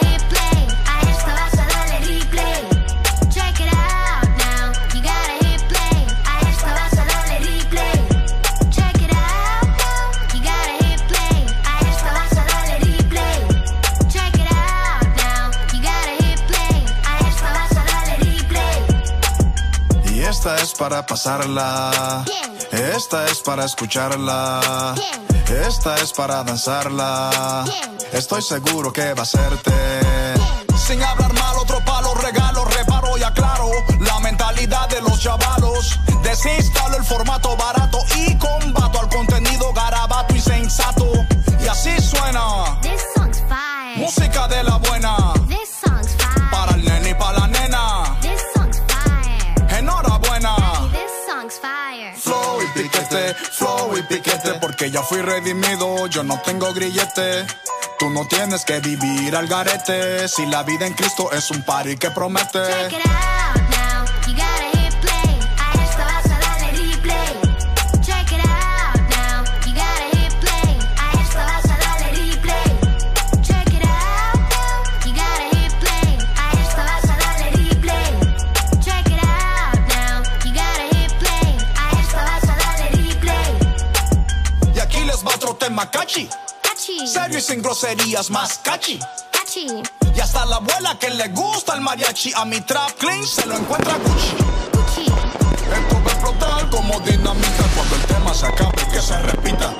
[20.46, 22.24] Esta es para pasarla.
[22.70, 24.94] Esta es para escucharla.
[25.66, 27.64] Esta es para danzarla.
[28.12, 29.72] Estoy seguro que va a serte.
[30.76, 33.70] Sin hablar mal, otro palo, regalo, reparo y aclaro.
[33.98, 35.98] La mentalidad de los chavalos.
[36.22, 40.95] Desinstalo el formato barato y combato al contenido garabato y sensato.
[54.76, 57.46] Porque ya fui redimido, yo no tengo grillete.
[57.98, 61.96] Tú no tienes que vivir al garete, si la vida en Cristo es un party
[61.96, 62.60] que promete.
[87.46, 88.98] Sin groserías más cachi.
[90.14, 93.56] Y hasta la abuela que le gusta el mariachi a mi trap clean se lo
[93.56, 94.36] encuentra Gucci.
[94.72, 95.02] Gucci.
[95.02, 99.72] Esto va a explotar como dinamita cuando el tema se acabe y que se repita.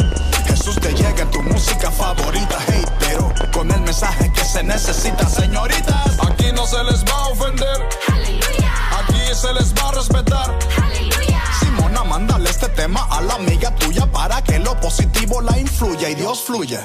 [0.47, 5.29] Jesús te llega en tu música favorita, hey, pero con el mensaje que se necesita,
[5.29, 6.19] señoritas.
[6.21, 8.73] Aquí no se les va a ofender, Aleluya.
[8.99, 10.59] aquí se les va a respetar.
[10.85, 11.43] Aleluya.
[11.59, 16.15] Simona, mándale este tema a la amiga tuya para que lo positivo la influya y
[16.15, 16.79] Dios fluye.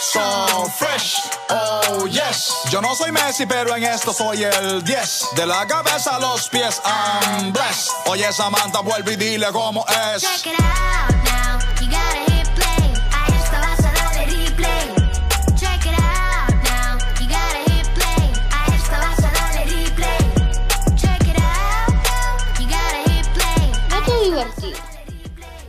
[0.00, 1.20] So fresh,
[1.50, 2.52] oh yes.
[2.70, 5.28] Yo no soy Messi, pero en esto soy el 10.
[5.34, 7.90] De la cabeza a los pies, I'm blessed.
[8.06, 9.84] Oye, Samantha, vuelve y dile cómo
[10.14, 10.22] es.
[10.22, 11.58] Check it out now.
[11.80, 12.92] You gotta hit play.
[13.12, 14.94] A esto vas a darle replay.
[15.56, 16.98] Check it out now.
[17.20, 18.32] You gotta hit play.
[18.52, 20.20] A esto vas a darle replay.
[20.96, 22.60] Check it out now.
[22.60, 23.72] You gotta hit play.
[23.90, 24.78] Dato divertido.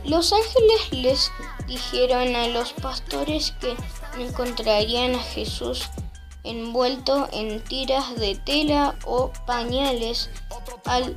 [0.04, 1.30] Los ángeles les
[1.66, 3.76] dijeron a los pastores que
[4.18, 5.88] encontrarían a Jesús
[6.44, 10.30] envuelto en tiras de tela o pañales.
[10.84, 11.14] Al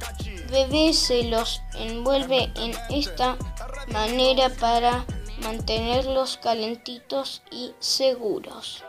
[0.50, 3.38] bebé se los envuelve en esta
[3.92, 5.06] manera para
[5.42, 8.84] mantenerlos calentitos y seguros.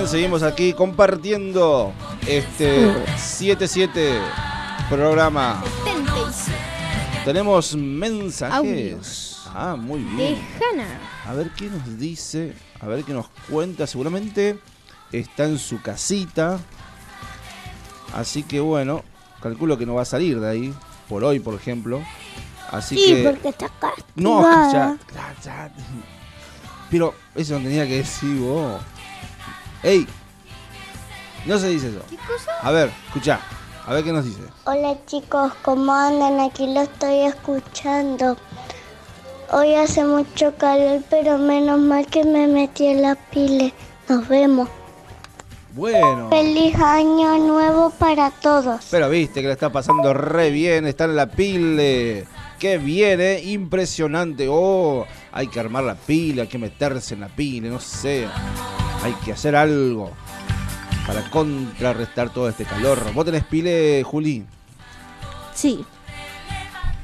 [0.00, 1.92] Bien, seguimos aquí compartiendo
[2.26, 4.18] este 7-7
[4.88, 5.62] programa.
[5.84, 6.56] 76.
[7.24, 9.36] Tenemos mensajes.
[9.54, 10.38] Ah, muy De bien.
[11.26, 13.86] A ver qué nos dice, a ver qué nos cuenta.
[13.86, 14.58] Seguramente
[15.12, 16.58] está en su casita.
[18.14, 19.04] Así que bueno,
[19.42, 20.74] calculo que no va a salir de ahí.
[21.08, 22.00] Por hoy, por ejemplo.
[22.70, 23.22] Así Sí, que.
[23.24, 24.04] porque está castigada.
[24.14, 25.72] No, ya, ya, ya.
[26.90, 28.80] Pero eso no tenía que decir vos.
[29.82, 30.06] ¡Ey!
[31.46, 32.00] No se dice eso.
[32.08, 32.52] ¿Qué cosa?
[32.62, 33.40] A ver, escucha.
[33.86, 34.42] A ver qué nos dice.
[34.64, 36.38] Hola chicos, ¿cómo andan?
[36.38, 38.36] Aquí lo estoy escuchando.
[39.52, 43.72] Hoy hace mucho calor, pero menos mal que me metí en la pile.
[44.08, 44.68] Nos vemos.
[45.72, 46.28] Bueno.
[46.28, 48.86] Feliz año nuevo para todos.
[48.90, 52.26] Pero viste que le está pasando re bien, está en la pile.
[52.58, 53.40] Qué bien, ¿eh?
[53.44, 54.46] Impresionante.
[54.48, 58.28] Oh, hay que armar la pila, hay que meterse en la pila, no sé.
[59.02, 60.10] Hay que hacer algo
[61.06, 63.12] para contrarrestar todo este calor.
[63.14, 64.46] ¿Vos tenés pile, Juli?
[65.54, 65.84] Sí.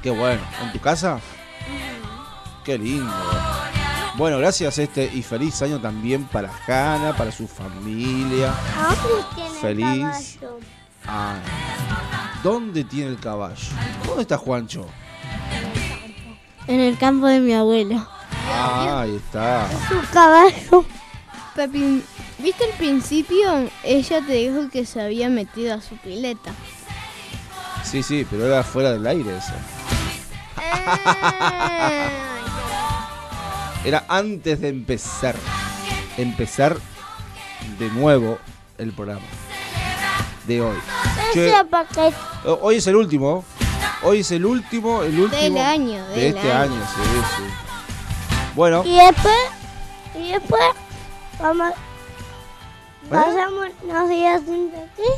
[0.03, 0.43] Qué bueno.
[0.63, 1.21] ¿En tu casa?
[2.65, 3.13] Qué lindo.
[4.17, 8.53] Bueno, gracias este y feliz año también para Hanna, para su familia.
[9.61, 10.39] Feliz.
[11.07, 11.37] Ah,
[12.43, 13.55] ¿Dónde tiene el caballo?
[14.07, 14.87] ¿Dónde está Juancho?
[16.67, 18.07] En el campo de mi abuelo.
[18.51, 19.69] Ah, ahí está.
[19.89, 20.85] Su caballo.
[21.57, 22.05] Papi,
[22.39, 23.71] ¿viste al principio?
[23.83, 26.53] Ella te dijo que se había metido a su pileta.
[27.83, 29.53] Sí, sí, pero era fuera del aire eso.
[33.85, 35.35] Era antes de empezar.
[36.19, 36.77] Empezar
[37.79, 38.39] de nuevo
[38.77, 39.25] el programa.
[40.47, 40.77] De hoy.
[41.33, 41.53] Che,
[42.45, 43.45] hoy es el último.
[44.03, 45.43] Hoy es el último, el último.
[45.43, 46.75] Del año, de del este año.
[46.75, 47.03] año, sí,
[47.37, 47.43] sí.
[48.55, 49.37] Bueno, Y después,
[50.15, 50.63] y después,
[51.41, 51.75] vamos, ¿Eh?
[53.11, 55.09] pasamos unos días aquí.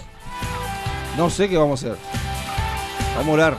[1.17, 1.99] no sé qué vamos a hacer.
[3.17, 3.59] Vamos a orar.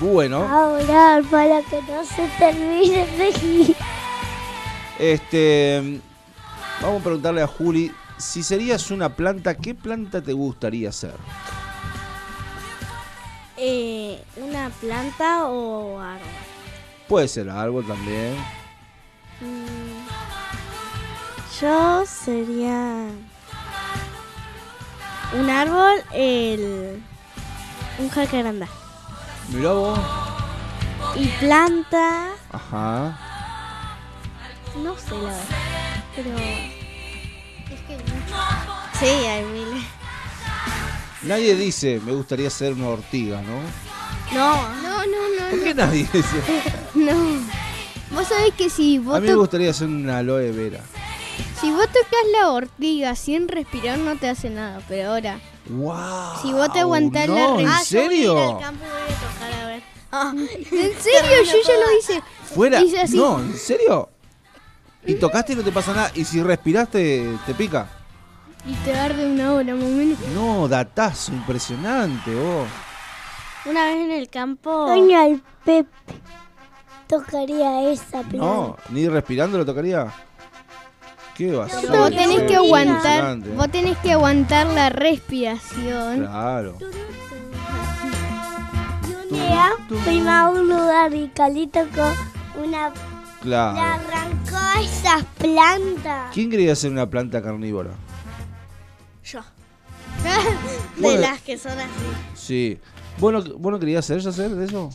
[0.00, 0.38] Bueno.
[0.48, 3.76] A orar para que no se termine de.
[4.98, 6.00] Este,
[6.80, 11.14] vamos a preguntarle a Juli, si serías una planta, ¿qué planta te gustaría ser?
[13.56, 16.26] Eh, ¿Una planta o árbol?
[17.08, 18.36] Puede ser árbol también.
[19.40, 20.06] Mm,
[21.60, 23.06] Yo sería
[25.32, 27.02] un árbol, el
[27.98, 28.66] un jacaranda.
[29.48, 29.98] Mirá vos.
[31.16, 33.16] Y planta, Ajá.
[34.82, 35.44] no sé la verdad,
[36.14, 38.00] pero es que hay.
[38.98, 39.84] Sí, hay miles.
[41.22, 43.60] Nadie dice, me gustaría ser una ortiga, ¿no?
[44.32, 45.64] No, No, no, ¿Por no.
[45.64, 46.42] qué nadie dice?
[46.94, 47.59] No.
[48.10, 50.80] Vos sabés que si A vos mí me gustaría ser una aloe vera.
[51.60, 55.38] Si vos tocas la ortiga sin respirar no te hace nada, pero ahora,
[55.68, 56.42] ¡Wow!
[56.42, 58.38] Si vos te aguantás la no, ¿En res- Ah, yo voy a ir serio?
[58.56, 59.82] al campo y voy a tocar a ver.
[60.12, 61.44] Ah, ¿en serio?
[61.44, 62.22] Yo ya lo hice.
[62.54, 62.80] ¿Fuera?
[62.80, 63.16] Hice así.
[63.16, 64.08] No, ¿en serio?
[65.06, 66.10] Y tocaste y no te pasa nada.
[66.14, 67.88] Y si respiraste, te pica.
[68.66, 70.18] Y te arde una hora más o menos.
[70.34, 72.66] No, datazo, impresionante, vos.
[73.66, 74.86] Una vez en el campo.
[74.88, 75.88] Doña el Pepe
[77.10, 78.22] tocaría esa.
[78.32, 80.06] No, ni respirando lo tocaría.
[81.36, 81.90] ¿Qué va a ser?
[81.90, 86.18] Vos tenés que aguantar, vos tenés que aguantar la respiración.
[86.20, 86.76] Claro.
[89.30, 89.70] Un día
[90.04, 92.12] fuimos a un lugar y Cali tocó
[92.62, 92.88] una...
[92.90, 92.94] Le
[93.42, 93.78] Claro.
[93.80, 96.30] arrancó esas plantas.
[96.34, 97.90] ¿Quién quería ser una planta carnívora?
[99.24, 99.40] Yo.
[100.96, 101.20] de Bueno.
[101.22, 101.88] las que son así.
[102.34, 102.78] Sí.
[103.18, 104.90] ¿Vos no, vos no querías ser, hacer de eso?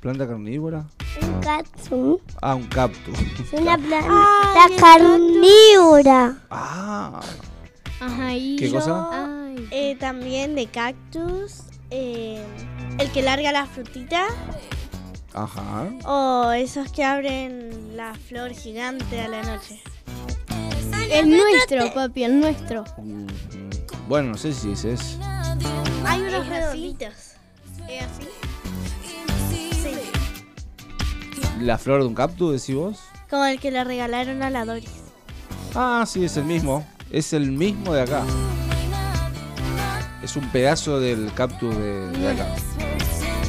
[0.00, 0.86] ¿Planta carnívora?
[1.22, 2.20] Un cactus.
[2.40, 3.18] Ah, un cactus.
[3.18, 6.38] Es una planta carnívora.
[6.50, 7.20] ah,
[8.00, 9.08] Ajá, y ¿Qué yo- cosa?
[9.46, 11.62] Ay, Eh, también de cactus.
[11.90, 12.42] eh,
[12.98, 14.26] el que larga la frutita.
[15.34, 15.88] ajá.
[16.06, 19.82] O esos que abren la flor gigante a la noche.
[21.10, 22.84] el nuestro, papi, el nuestro.
[24.08, 25.18] Bueno, no sé si ese es.
[26.06, 27.29] Hay unos redonditos.
[31.60, 32.98] ¿La flor de un cactus, decís vos?
[33.28, 34.88] Como el que le regalaron a la Doris.
[35.74, 36.86] Ah, sí, es el mismo.
[37.10, 38.22] Es el mismo de acá.
[40.22, 42.46] Es un pedazo del cactus de, de acá.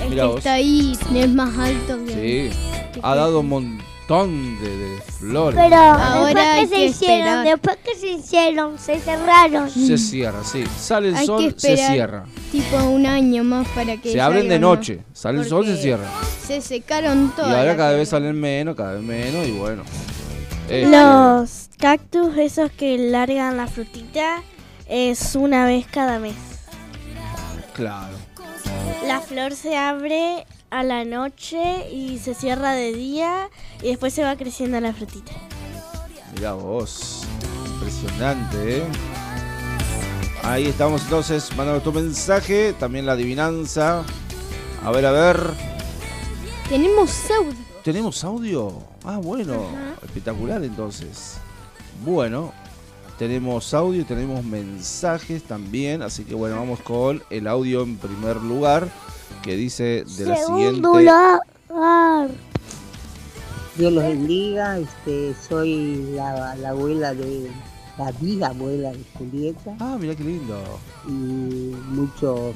[0.03, 0.37] El Mira que vos.
[0.37, 2.51] está ahí es más alto que.
[2.51, 2.99] Sí.
[3.03, 5.59] Ha dado un montón de, de flores.
[5.61, 7.45] Pero Ahora hay después que se que hicieron, esperar.
[7.45, 9.69] después que se hicieron, se cerraron.
[9.69, 10.63] Se cierra, sí.
[10.79, 12.25] Sale el Hay sol, se esperar cierra.
[12.51, 14.11] Tipo un año más para que.
[14.11, 14.61] Se abren de más.
[14.77, 14.99] noche.
[15.13, 16.09] Sale el sol, se Porque cierra.
[16.45, 17.53] Se secaron Y todas.
[17.55, 19.83] ahora cada vez salen menos, cada vez menos y bueno.
[20.69, 24.41] Este, Los cactus, esos que largan la frutita,
[24.87, 26.35] es una vez cada mes.
[27.73, 28.15] Claro.
[29.07, 33.49] La flor se abre a la noche y se cierra de día
[33.81, 35.31] y después se va creciendo la frutita.
[36.35, 37.23] Mira vos.
[37.65, 38.83] Impresionante, ¿eh?
[40.43, 42.73] Ahí estamos entonces mandando tu mensaje.
[42.73, 44.03] También la adivinanza.
[44.83, 45.39] A ver, a ver.
[46.67, 47.53] Tenemos audio.
[47.83, 48.73] ¿Tenemos audio?
[49.03, 49.65] Ah, bueno.
[50.03, 51.37] Espectacular entonces.
[52.03, 52.53] Bueno.
[53.19, 56.01] Tenemos audio, tenemos mensajes también.
[56.01, 58.87] Así que bueno, vamos con el audio en primer lugar.
[59.43, 60.81] Que dice de la siguiente.
[60.81, 62.29] Segundo lugar.
[63.77, 67.49] Dios los bendiga, este, soy la, la abuela de,
[67.97, 70.57] la bisabuela de Julieta Ah, mira qué lindo.
[71.07, 71.11] y
[71.89, 72.53] muchos,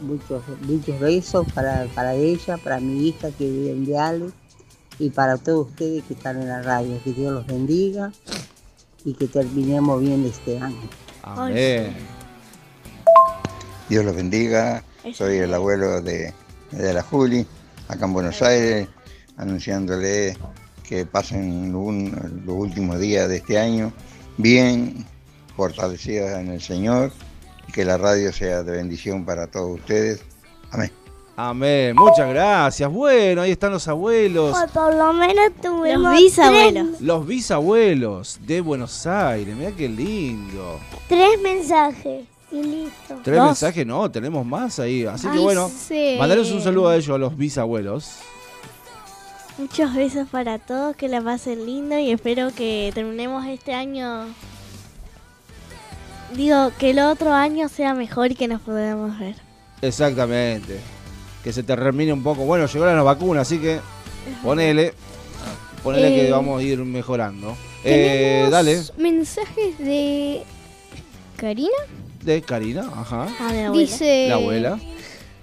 [0.00, 4.30] muchos, muchos besos para, para ella, para mi hija que vive en Viale
[4.98, 6.98] y para todos ustedes que están en la radio.
[7.04, 8.12] Que Dios los bendiga
[9.04, 10.88] y que terminemos bien este año.
[11.22, 11.92] Amén.
[13.88, 14.82] Dios los bendiga.
[15.14, 16.32] Soy el abuelo de,
[16.72, 17.46] de la Juli,
[17.88, 18.88] acá en Buenos Aires,
[19.36, 20.36] anunciándole
[20.82, 23.92] que pasen un- los últimos días de este año
[24.36, 25.04] bien,
[25.56, 27.12] fortalecidas en el Señor,
[27.68, 30.22] y que la radio sea de bendición para todos ustedes.
[30.70, 30.90] Amén.
[31.38, 31.94] Amén.
[31.94, 32.90] Muchas gracias.
[32.90, 34.56] Bueno, ahí están los abuelos.
[34.72, 36.86] Por lo menos tuvimos Los bisabuelos.
[36.88, 39.54] Tres, Los bisabuelos de Buenos Aires.
[39.54, 40.80] Mira qué lindo.
[41.08, 43.20] tres mensajes y listo.
[43.22, 43.46] Tres Dos.
[43.46, 45.04] mensajes, no, tenemos más ahí.
[45.04, 46.16] Así que bueno, sí.
[46.18, 48.16] mandarles un saludo a ellos, a los bisabuelos.
[49.58, 54.26] Muchos besos para todos, que la pasen lindo y espero que terminemos este año.
[56.34, 59.36] Digo, que el otro año sea mejor y que nos podamos ver.
[59.80, 60.78] Exactamente.
[61.42, 62.44] Que se termine un poco.
[62.44, 63.80] Bueno, llegaron las vacunas, así que
[64.42, 64.92] ponele.
[65.82, 67.56] Ponele que Eh, vamos a ir mejorando.
[67.84, 70.42] Eh, dale, mensajes de
[71.36, 71.70] Karina.
[72.22, 73.28] de Karina, ajá.
[73.38, 73.72] A mi abuela.
[73.72, 74.78] Dice La abuela.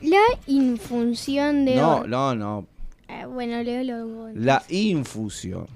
[0.01, 2.65] la infunción de No, no, no.
[3.27, 4.07] Bueno, léelo.
[4.07, 4.31] vos.
[4.35, 5.67] La infusión.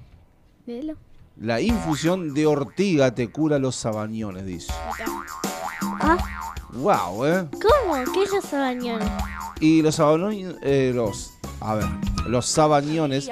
[0.66, 0.94] Léelo.
[1.40, 4.72] La infusión de ortiga te cura los sabañones, dice.
[6.00, 6.18] Ah,
[6.72, 7.46] Wow, ¿eh?
[7.52, 7.94] ¿Cómo?
[8.12, 9.08] ¿Qué es los sabañones?
[9.60, 11.86] Y los sabañones, eh, los, a ver,
[12.26, 13.28] los sabañones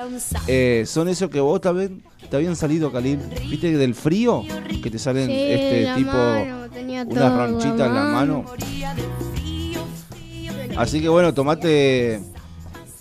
[0.46, 4.42] eh, son esos que vos también te habían salido, Khalil, viste del frío,
[4.82, 6.66] que te salen Sí, este tipo mano,
[7.08, 8.44] unas ranchitas en la mano.
[10.76, 12.20] Así que bueno, tomate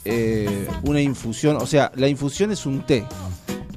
[0.06, 3.06] eh, una infusión, o sea, la infusión es un té.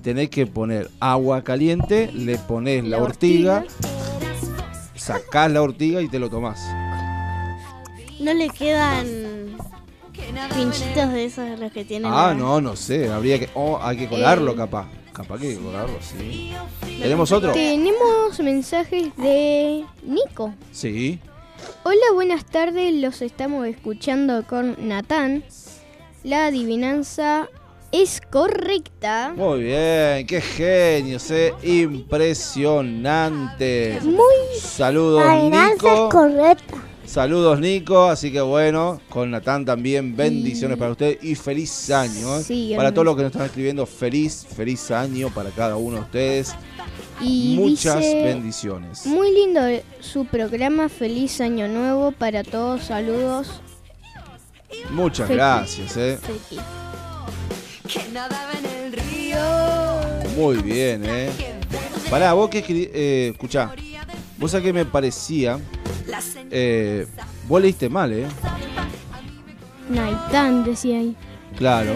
[0.03, 3.65] Tenés que poner agua caliente, le pones la, La ortiga,
[4.95, 6.61] sacás la ortiga y te lo tomás.
[8.21, 9.07] ¿No le quedan
[10.55, 12.11] pinchitos de esos de los que tienen?
[12.13, 14.87] Ah, la- no, no sé, habría que, oh, hay que colarlo Eh, capaz.
[15.13, 16.53] capaz que cobrarlo, sí.
[17.01, 17.53] ¿Tenemos otro?
[17.53, 20.53] Tenemos mensajes de Nico.
[20.73, 21.21] Sí.
[21.85, 22.95] Hola, buenas tardes.
[22.95, 25.45] Los estamos escuchando con Natán.
[26.25, 27.49] La adivinanza
[27.93, 29.33] es correcta.
[29.37, 31.53] Muy bien, qué genios, eh.
[31.63, 33.99] Impresionante.
[34.03, 34.17] Muy
[34.61, 36.09] Saludos, Adivinanza Nico.
[36.11, 36.75] correcta.
[37.07, 38.05] Saludos, Nico.
[38.05, 42.39] Así que bueno, con Natán también, bendiciones para usted y feliz año.
[42.39, 42.43] ¿eh?
[42.43, 46.03] Sí, para todos los que nos están escribiendo, feliz, feliz año para cada uno de
[46.03, 46.55] ustedes.
[47.21, 49.05] Y Muchas dice, bendiciones.
[49.07, 49.61] Muy lindo
[50.01, 50.89] su programa.
[50.89, 52.85] Feliz año nuevo para todos.
[52.85, 53.61] Saludos.
[54.91, 56.19] Muchas gracias, eh.
[60.37, 61.31] Muy bien, eh.
[62.11, 63.73] Pará, vos que eh, escuchá.
[64.39, 65.59] Vos sabés que me parecía.
[66.51, 67.07] Eh,
[67.49, 68.27] vos leíste mal, eh.
[69.89, 71.17] Naitán decía ahí.
[71.57, 71.95] Claro.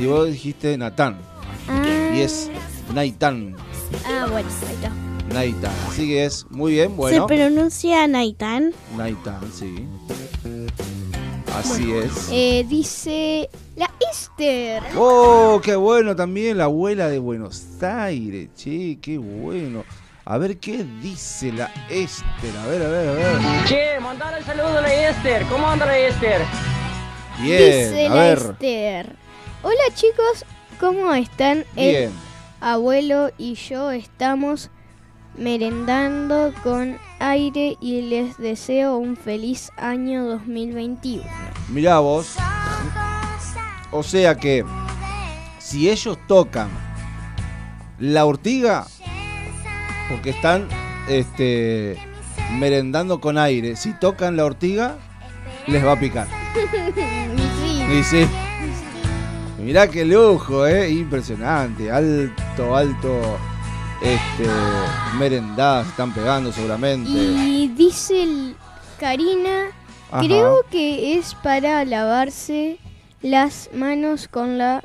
[0.00, 1.18] Y vos dijiste Natán.
[1.68, 2.50] Ah, Y es
[2.92, 3.56] Naitán.
[4.06, 4.90] ah, bueno, ahí está.
[5.32, 5.72] Naitán.
[5.88, 7.26] Así que es muy bien, bueno.
[7.28, 8.72] Se pronuncia Naitán.
[8.96, 9.86] Naitán, sí.
[11.54, 12.28] Así es.
[12.32, 14.82] Eh, dice la Esther.
[14.96, 18.48] Oh, qué bueno también la abuela de Buenos Aires.
[18.56, 19.84] Che, qué bueno.
[20.24, 22.56] A ver qué dice la Esther.
[22.62, 23.64] A ver, a ver, a ver.
[23.66, 25.44] Che, mandale el saludo a la Esther.
[25.46, 26.40] ¿Cómo anda la Esther?
[27.40, 28.38] dice Bien, a la ver.
[28.38, 29.16] Esther.
[29.62, 30.44] Hola chicos,
[30.80, 31.64] ¿cómo están?
[31.76, 32.10] El Bien.
[32.60, 34.70] abuelo y yo estamos
[35.36, 41.24] merendando con aire y les deseo un feliz año 2021.
[41.68, 42.36] Mirá vos.
[43.90, 44.64] O sea que
[45.58, 46.68] si ellos tocan
[47.98, 48.86] la ortiga,
[50.08, 50.68] porque están
[51.08, 51.96] este,
[52.58, 54.96] merendando con aire, si tocan la ortiga,
[55.66, 56.28] les va a picar.
[57.84, 58.26] Y sí.
[59.58, 60.90] Mirá qué lujo, eh.
[60.90, 61.90] Impresionante.
[61.90, 63.38] Alto, alto.
[64.04, 64.48] Este.
[65.18, 67.10] Merendadas están pegando seguramente.
[67.10, 68.56] Y dice el-
[69.00, 69.66] Karina,
[70.10, 70.20] Ajá.
[70.24, 72.78] creo que es para lavarse
[73.22, 74.82] las manos con la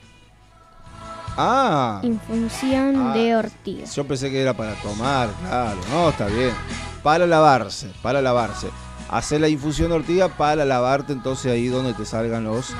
[1.37, 1.99] Ah.
[2.03, 3.13] infusión Ah.
[3.13, 3.85] de ortiga.
[3.85, 5.77] Yo pensé que era para tomar, claro.
[5.91, 6.51] No, está bien.
[7.03, 8.67] Para lavarse, para lavarse.
[9.09, 12.73] Hacer la infusión de ortiga para lavarte entonces ahí donde te salgan los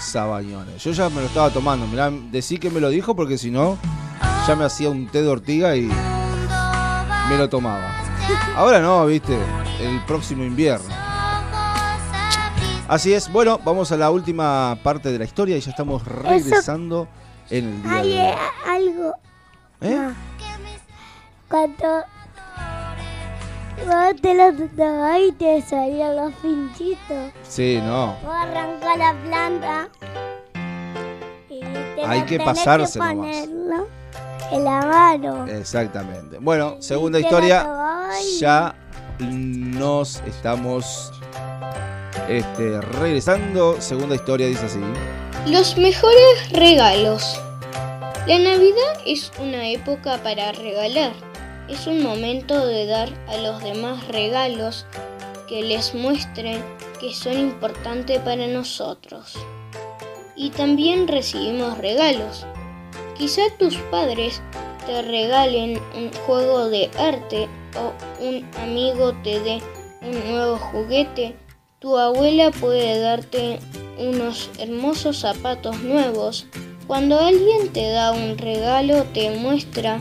[0.00, 0.82] sabañones.
[0.82, 1.86] Yo ya me lo estaba tomando.
[1.86, 3.78] Mirá, decí que me lo dijo porque si no,
[4.50, 5.82] ya me hacía un té de ortiga y
[7.28, 7.88] me lo tomaba.
[8.56, 9.38] Ahora no, viste,
[9.80, 10.92] el próximo invierno.
[12.88, 17.06] Así es, bueno, vamos a la última parte de la historia y ya estamos regresando
[17.48, 18.34] en el día Hay de
[18.66, 19.14] algo.
[19.82, 20.10] ¿Eh?
[21.48, 22.04] Cuando
[23.86, 27.32] vos te lo tocabas y te salían los pinchitos.
[27.48, 28.16] Sí, no.
[28.24, 29.88] Vos arrancás la planta.
[31.48, 33.99] Y te Hay que ponerlo
[34.52, 35.46] en la mano.
[35.46, 36.38] Exactamente.
[36.38, 37.68] Bueno, segunda historia.
[38.38, 38.74] Ya
[39.18, 41.12] nos estamos
[42.28, 43.80] este, regresando.
[43.80, 44.80] Segunda historia dice así.
[45.46, 47.40] Los mejores regalos.
[48.26, 51.12] La Navidad es una época para regalar.
[51.68, 54.86] Es un momento de dar a los demás regalos
[55.48, 56.62] que les muestren
[57.00, 59.34] que son importantes para nosotros.
[60.36, 62.46] Y también recibimos regalos.
[63.20, 64.40] Quizá tus padres
[64.86, 67.92] te regalen un juego de arte o
[68.24, 69.62] un amigo te dé
[70.00, 71.36] un nuevo juguete.
[71.80, 73.58] Tu abuela puede darte
[73.98, 76.46] unos hermosos zapatos nuevos.
[76.86, 80.00] Cuando alguien te da un regalo te muestra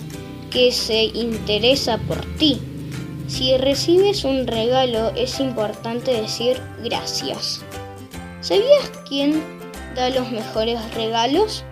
[0.49, 2.61] que se interesa por ti.
[3.27, 7.65] Si recibes un regalo es importante decir gracias.
[8.39, 9.43] ¿Sabías quién
[9.93, 11.65] da los mejores regalos?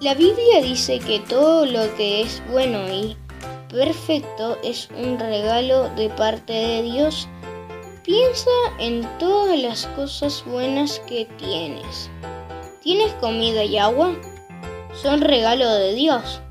[0.00, 3.16] La Biblia dice que todo lo que es bueno y
[3.68, 7.26] perfecto es un regalo de parte de Dios.
[8.04, 12.08] Piensa en todas las cosas buenas que tienes.
[12.80, 14.14] ¿Tienes comida y agua?
[15.02, 16.42] Son regalo de Dios.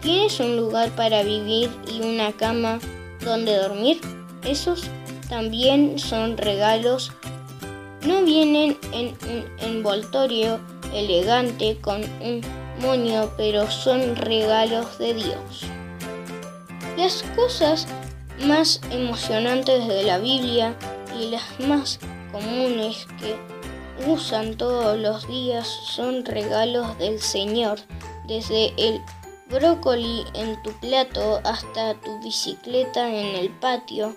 [0.00, 2.80] ¿Tienes un lugar para vivir y una cama
[3.24, 4.00] donde dormir?
[4.44, 4.90] Esos
[5.28, 7.12] también son regalos.
[8.04, 10.58] No vienen en un envoltorio
[10.92, 12.42] elegante con un
[13.36, 15.64] pero son regalos de Dios.
[16.96, 17.86] Las cosas
[18.46, 20.76] más emocionantes de la Biblia
[21.18, 21.98] y las más
[22.32, 23.36] comunes que
[24.10, 27.78] usan todos los días son regalos del Señor,
[28.26, 29.00] desde el
[29.50, 34.14] brócoli en tu plato hasta tu bicicleta en el patio.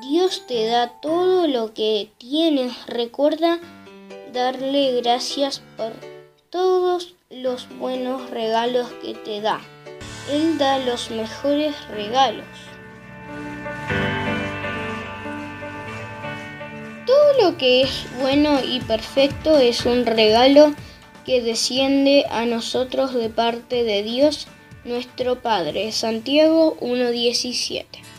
[0.00, 2.86] Dios te da todo lo que tienes.
[2.86, 3.58] Recuerda
[4.32, 5.92] darle gracias por
[6.50, 9.60] todos los buenos regalos que te da.
[10.30, 12.44] Él da los mejores regalos.
[17.06, 20.74] Todo lo que es bueno y perfecto es un regalo
[21.24, 24.46] que desciende a nosotros de parte de Dios
[24.84, 25.90] nuestro Padre.
[25.92, 28.11] Santiago 1.17.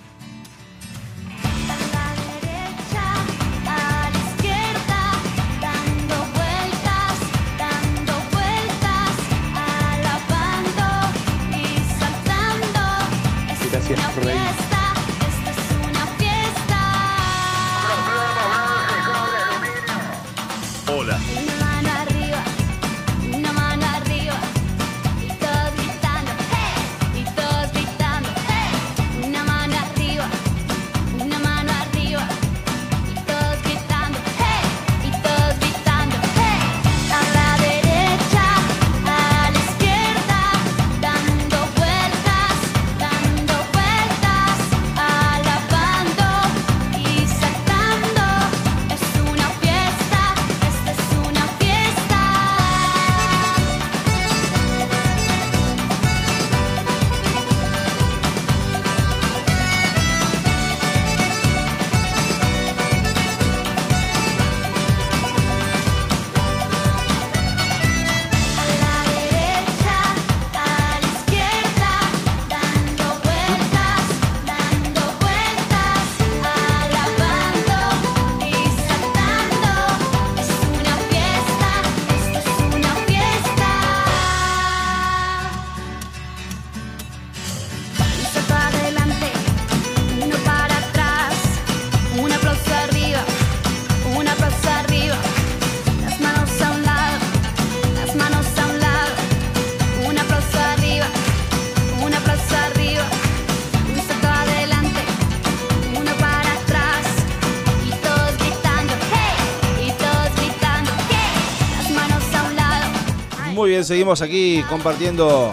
[113.74, 115.52] bien, seguimos aquí compartiendo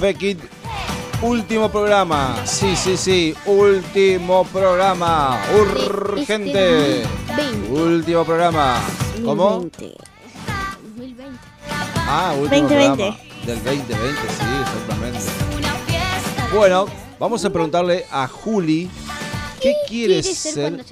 [0.00, 0.38] Fekit.
[1.20, 2.34] Último programa.
[2.46, 3.34] Sí, sí, sí.
[3.44, 5.38] Último programa.
[5.54, 7.02] Urgente.
[7.68, 8.80] Último programa.
[9.22, 9.66] ¿Cómo?
[10.96, 11.38] 2020.
[12.08, 12.96] Ah, último 2020.
[12.96, 15.20] programa del 2020, sí, exactamente.
[16.54, 16.86] Bueno,
[17.18, 18.88] vamos a preguntarle a Juli
[19.60, 20.82] qué quiere ser.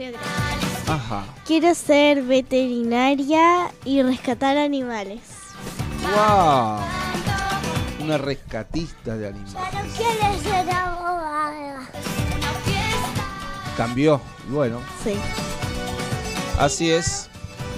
[0.88, 1.24] Ajá.
[1.46, 5.33] Quiero ser veterinaria y rescatar animales.
[6.04, 6.78] Wow.
[8.00, 9.74] Una rescatista de animales.
[13.76, 14.20] Cambió.
[14.48, 15.14] Bueno, Sí.
[16.58, 17.28] así es.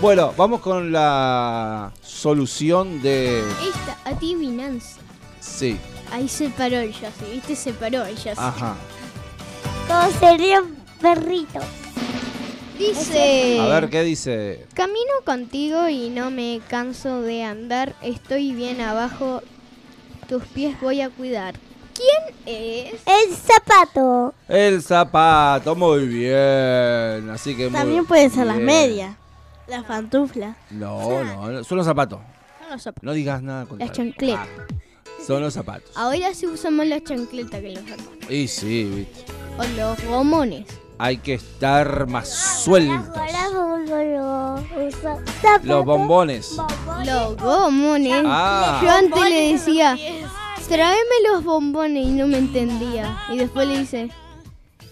[0.01, 3.41] Bueno, vamos con la solución de.
[3.41, 4.99] Esta adivinanza.
[5.41, 5.79] Sí,
[6.13, 7.57] Ahí se paró el Yossi, ¿viste?
[7.57, 8.75] Se paró el ajá.
[9.89, 11.61] ¿Cómo sería un perrito?
[12.79, 13.59] Dice...
[13.61, 14.67] A ver qué dice.
[14.75, 17.95] Camino contigo y no me canso de andar.
[18.03, 19.43] Estoy bien abajo.
[20.29, 21.55] Tus pies voy a cuidar.
[21.95, 23.01] ¿Quién es?
[23.07, 24.35] El zapato.
[24.49, 27.31] El zapato, muy bien.
[27.31, 29.17] Así que muy También pueden ser las medias,
[29.67, 30.57] las pantuflas.
[30.71, 32.21] No, no, no, son los zapatos.
[32.61, 33.03] Son los zapatos.
[33.03, 34.49] No digas nada contra Las chancletas.
[35.27, 35.91] Son los zapatos.
[35.95, 38.31] Ahora se usa más la chancleta que los zapatos.
[38.31, 39.33] Y sí, viste.
[39.59, 40.67] O los gomones.
[40.99, 42.29] Hay que estar más
[42.63, 43.07] sueltos.
[45.63, 46.57] Los bombones.
[47.05, 48.23] Los gomones.
[48.25, 48.81] Ah.
[48.83, 49.97] Yo antes le decía,
[50.69, 53.19] tráeme los bombones y no me entendía.
[53.31, 54.11] Y después le dice,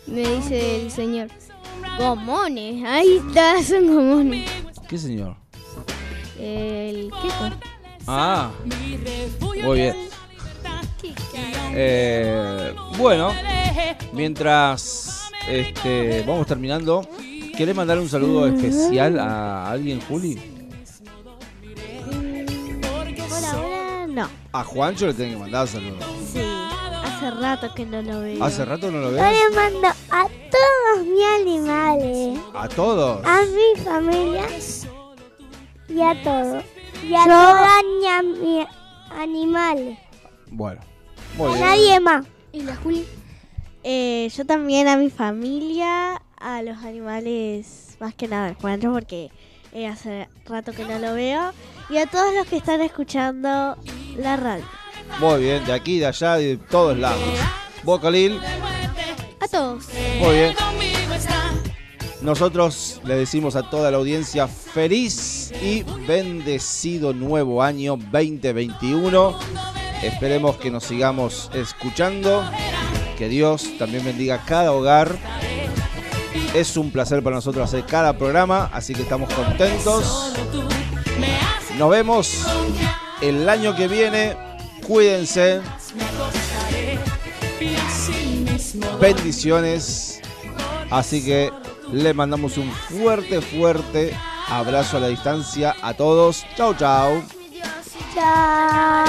[0.07, 1.29] me dice el señor,
[1.99, 2.85] gomones.
[2.85, 4.51] Ahí está, son gomones.
[4.89, 5.37] ¿Qué señor?
[6.39, 7.51] El queso.
[8.07, 8.51] Ah,
[9.63, 9.97] muy bien.
[11.77, 13.33] Eh, bueno,
[14.13, 17.07] mientras este, vamos terminando,
[17.57, 20.37] ¿querés mandar un saludo especial a alguien, Juli?
[23.29, 24.29] Por ahora no.
[24.53, 26.05] A Juancho le tengo que mandar saludos.
[26.33, 26.41] Sí,
[27.05, 28.43] hace rato que no lo veo.
[28.45, 29.23] ¿Hace rato no lo Yo ves?
[29.51, 33.25] le mando a todos mis animales, A todos.
[33.27, 34.45] a mi familia
[35.89, 36.65] y a todos.
[37.03, 38.67] Y a Yo- todas ña- mi
[39.21, 39.99] animales.
[40.51, 40.81] Bueno,
[41.37, 41.61] muy A bien.
[41.67, 42.27] nadie más.
[42.53, 43.05] ¿Y la Juli?
[43.85, 49.31] Eh, yo también a mi familia, a los animales, más que nada Juancho, porque
[49.73, 51.53] eh, hace rato que no lo veo.
[51.91, 53.77] Y a todos los que están escuchando
[54.17, 54.65] la radio.
[55.21, 57.23] Muy bien, de aquí, de allá, de todos lados.
[57.83, 58.41] Vos, Khalil,
[59.41, 59.85] A todos.
[60.19, 60.55] muy bien.
[62.23, 69.39] Nosotros le decimos a toda la audiencia feliz y bendecido nuevo año 2021.
[70.03, 72.43] Esperemos que nos sigamos escuchando.
[73.17, 75.17] Que Dios también bendiga cada hogar.
[76.55, 80.33] Es un placer para nosotros hacer cada programa, así que estamos contentos.
[81.79, 82.45] Nos vemos
[83.21, 84.37] el año que viene.
[84.87, 85.61] Cuídense.
[89.01, 90.21] Bendiciones.
[90.91, 91.51] Así que
[91.93, 94.17] le mandamos un fuerte, fuerte
[94.49, 96.45] abrazo a la distancia a todos.
[96.57, 97.23] Chau, chau.
[98.15, 99.05] Chao.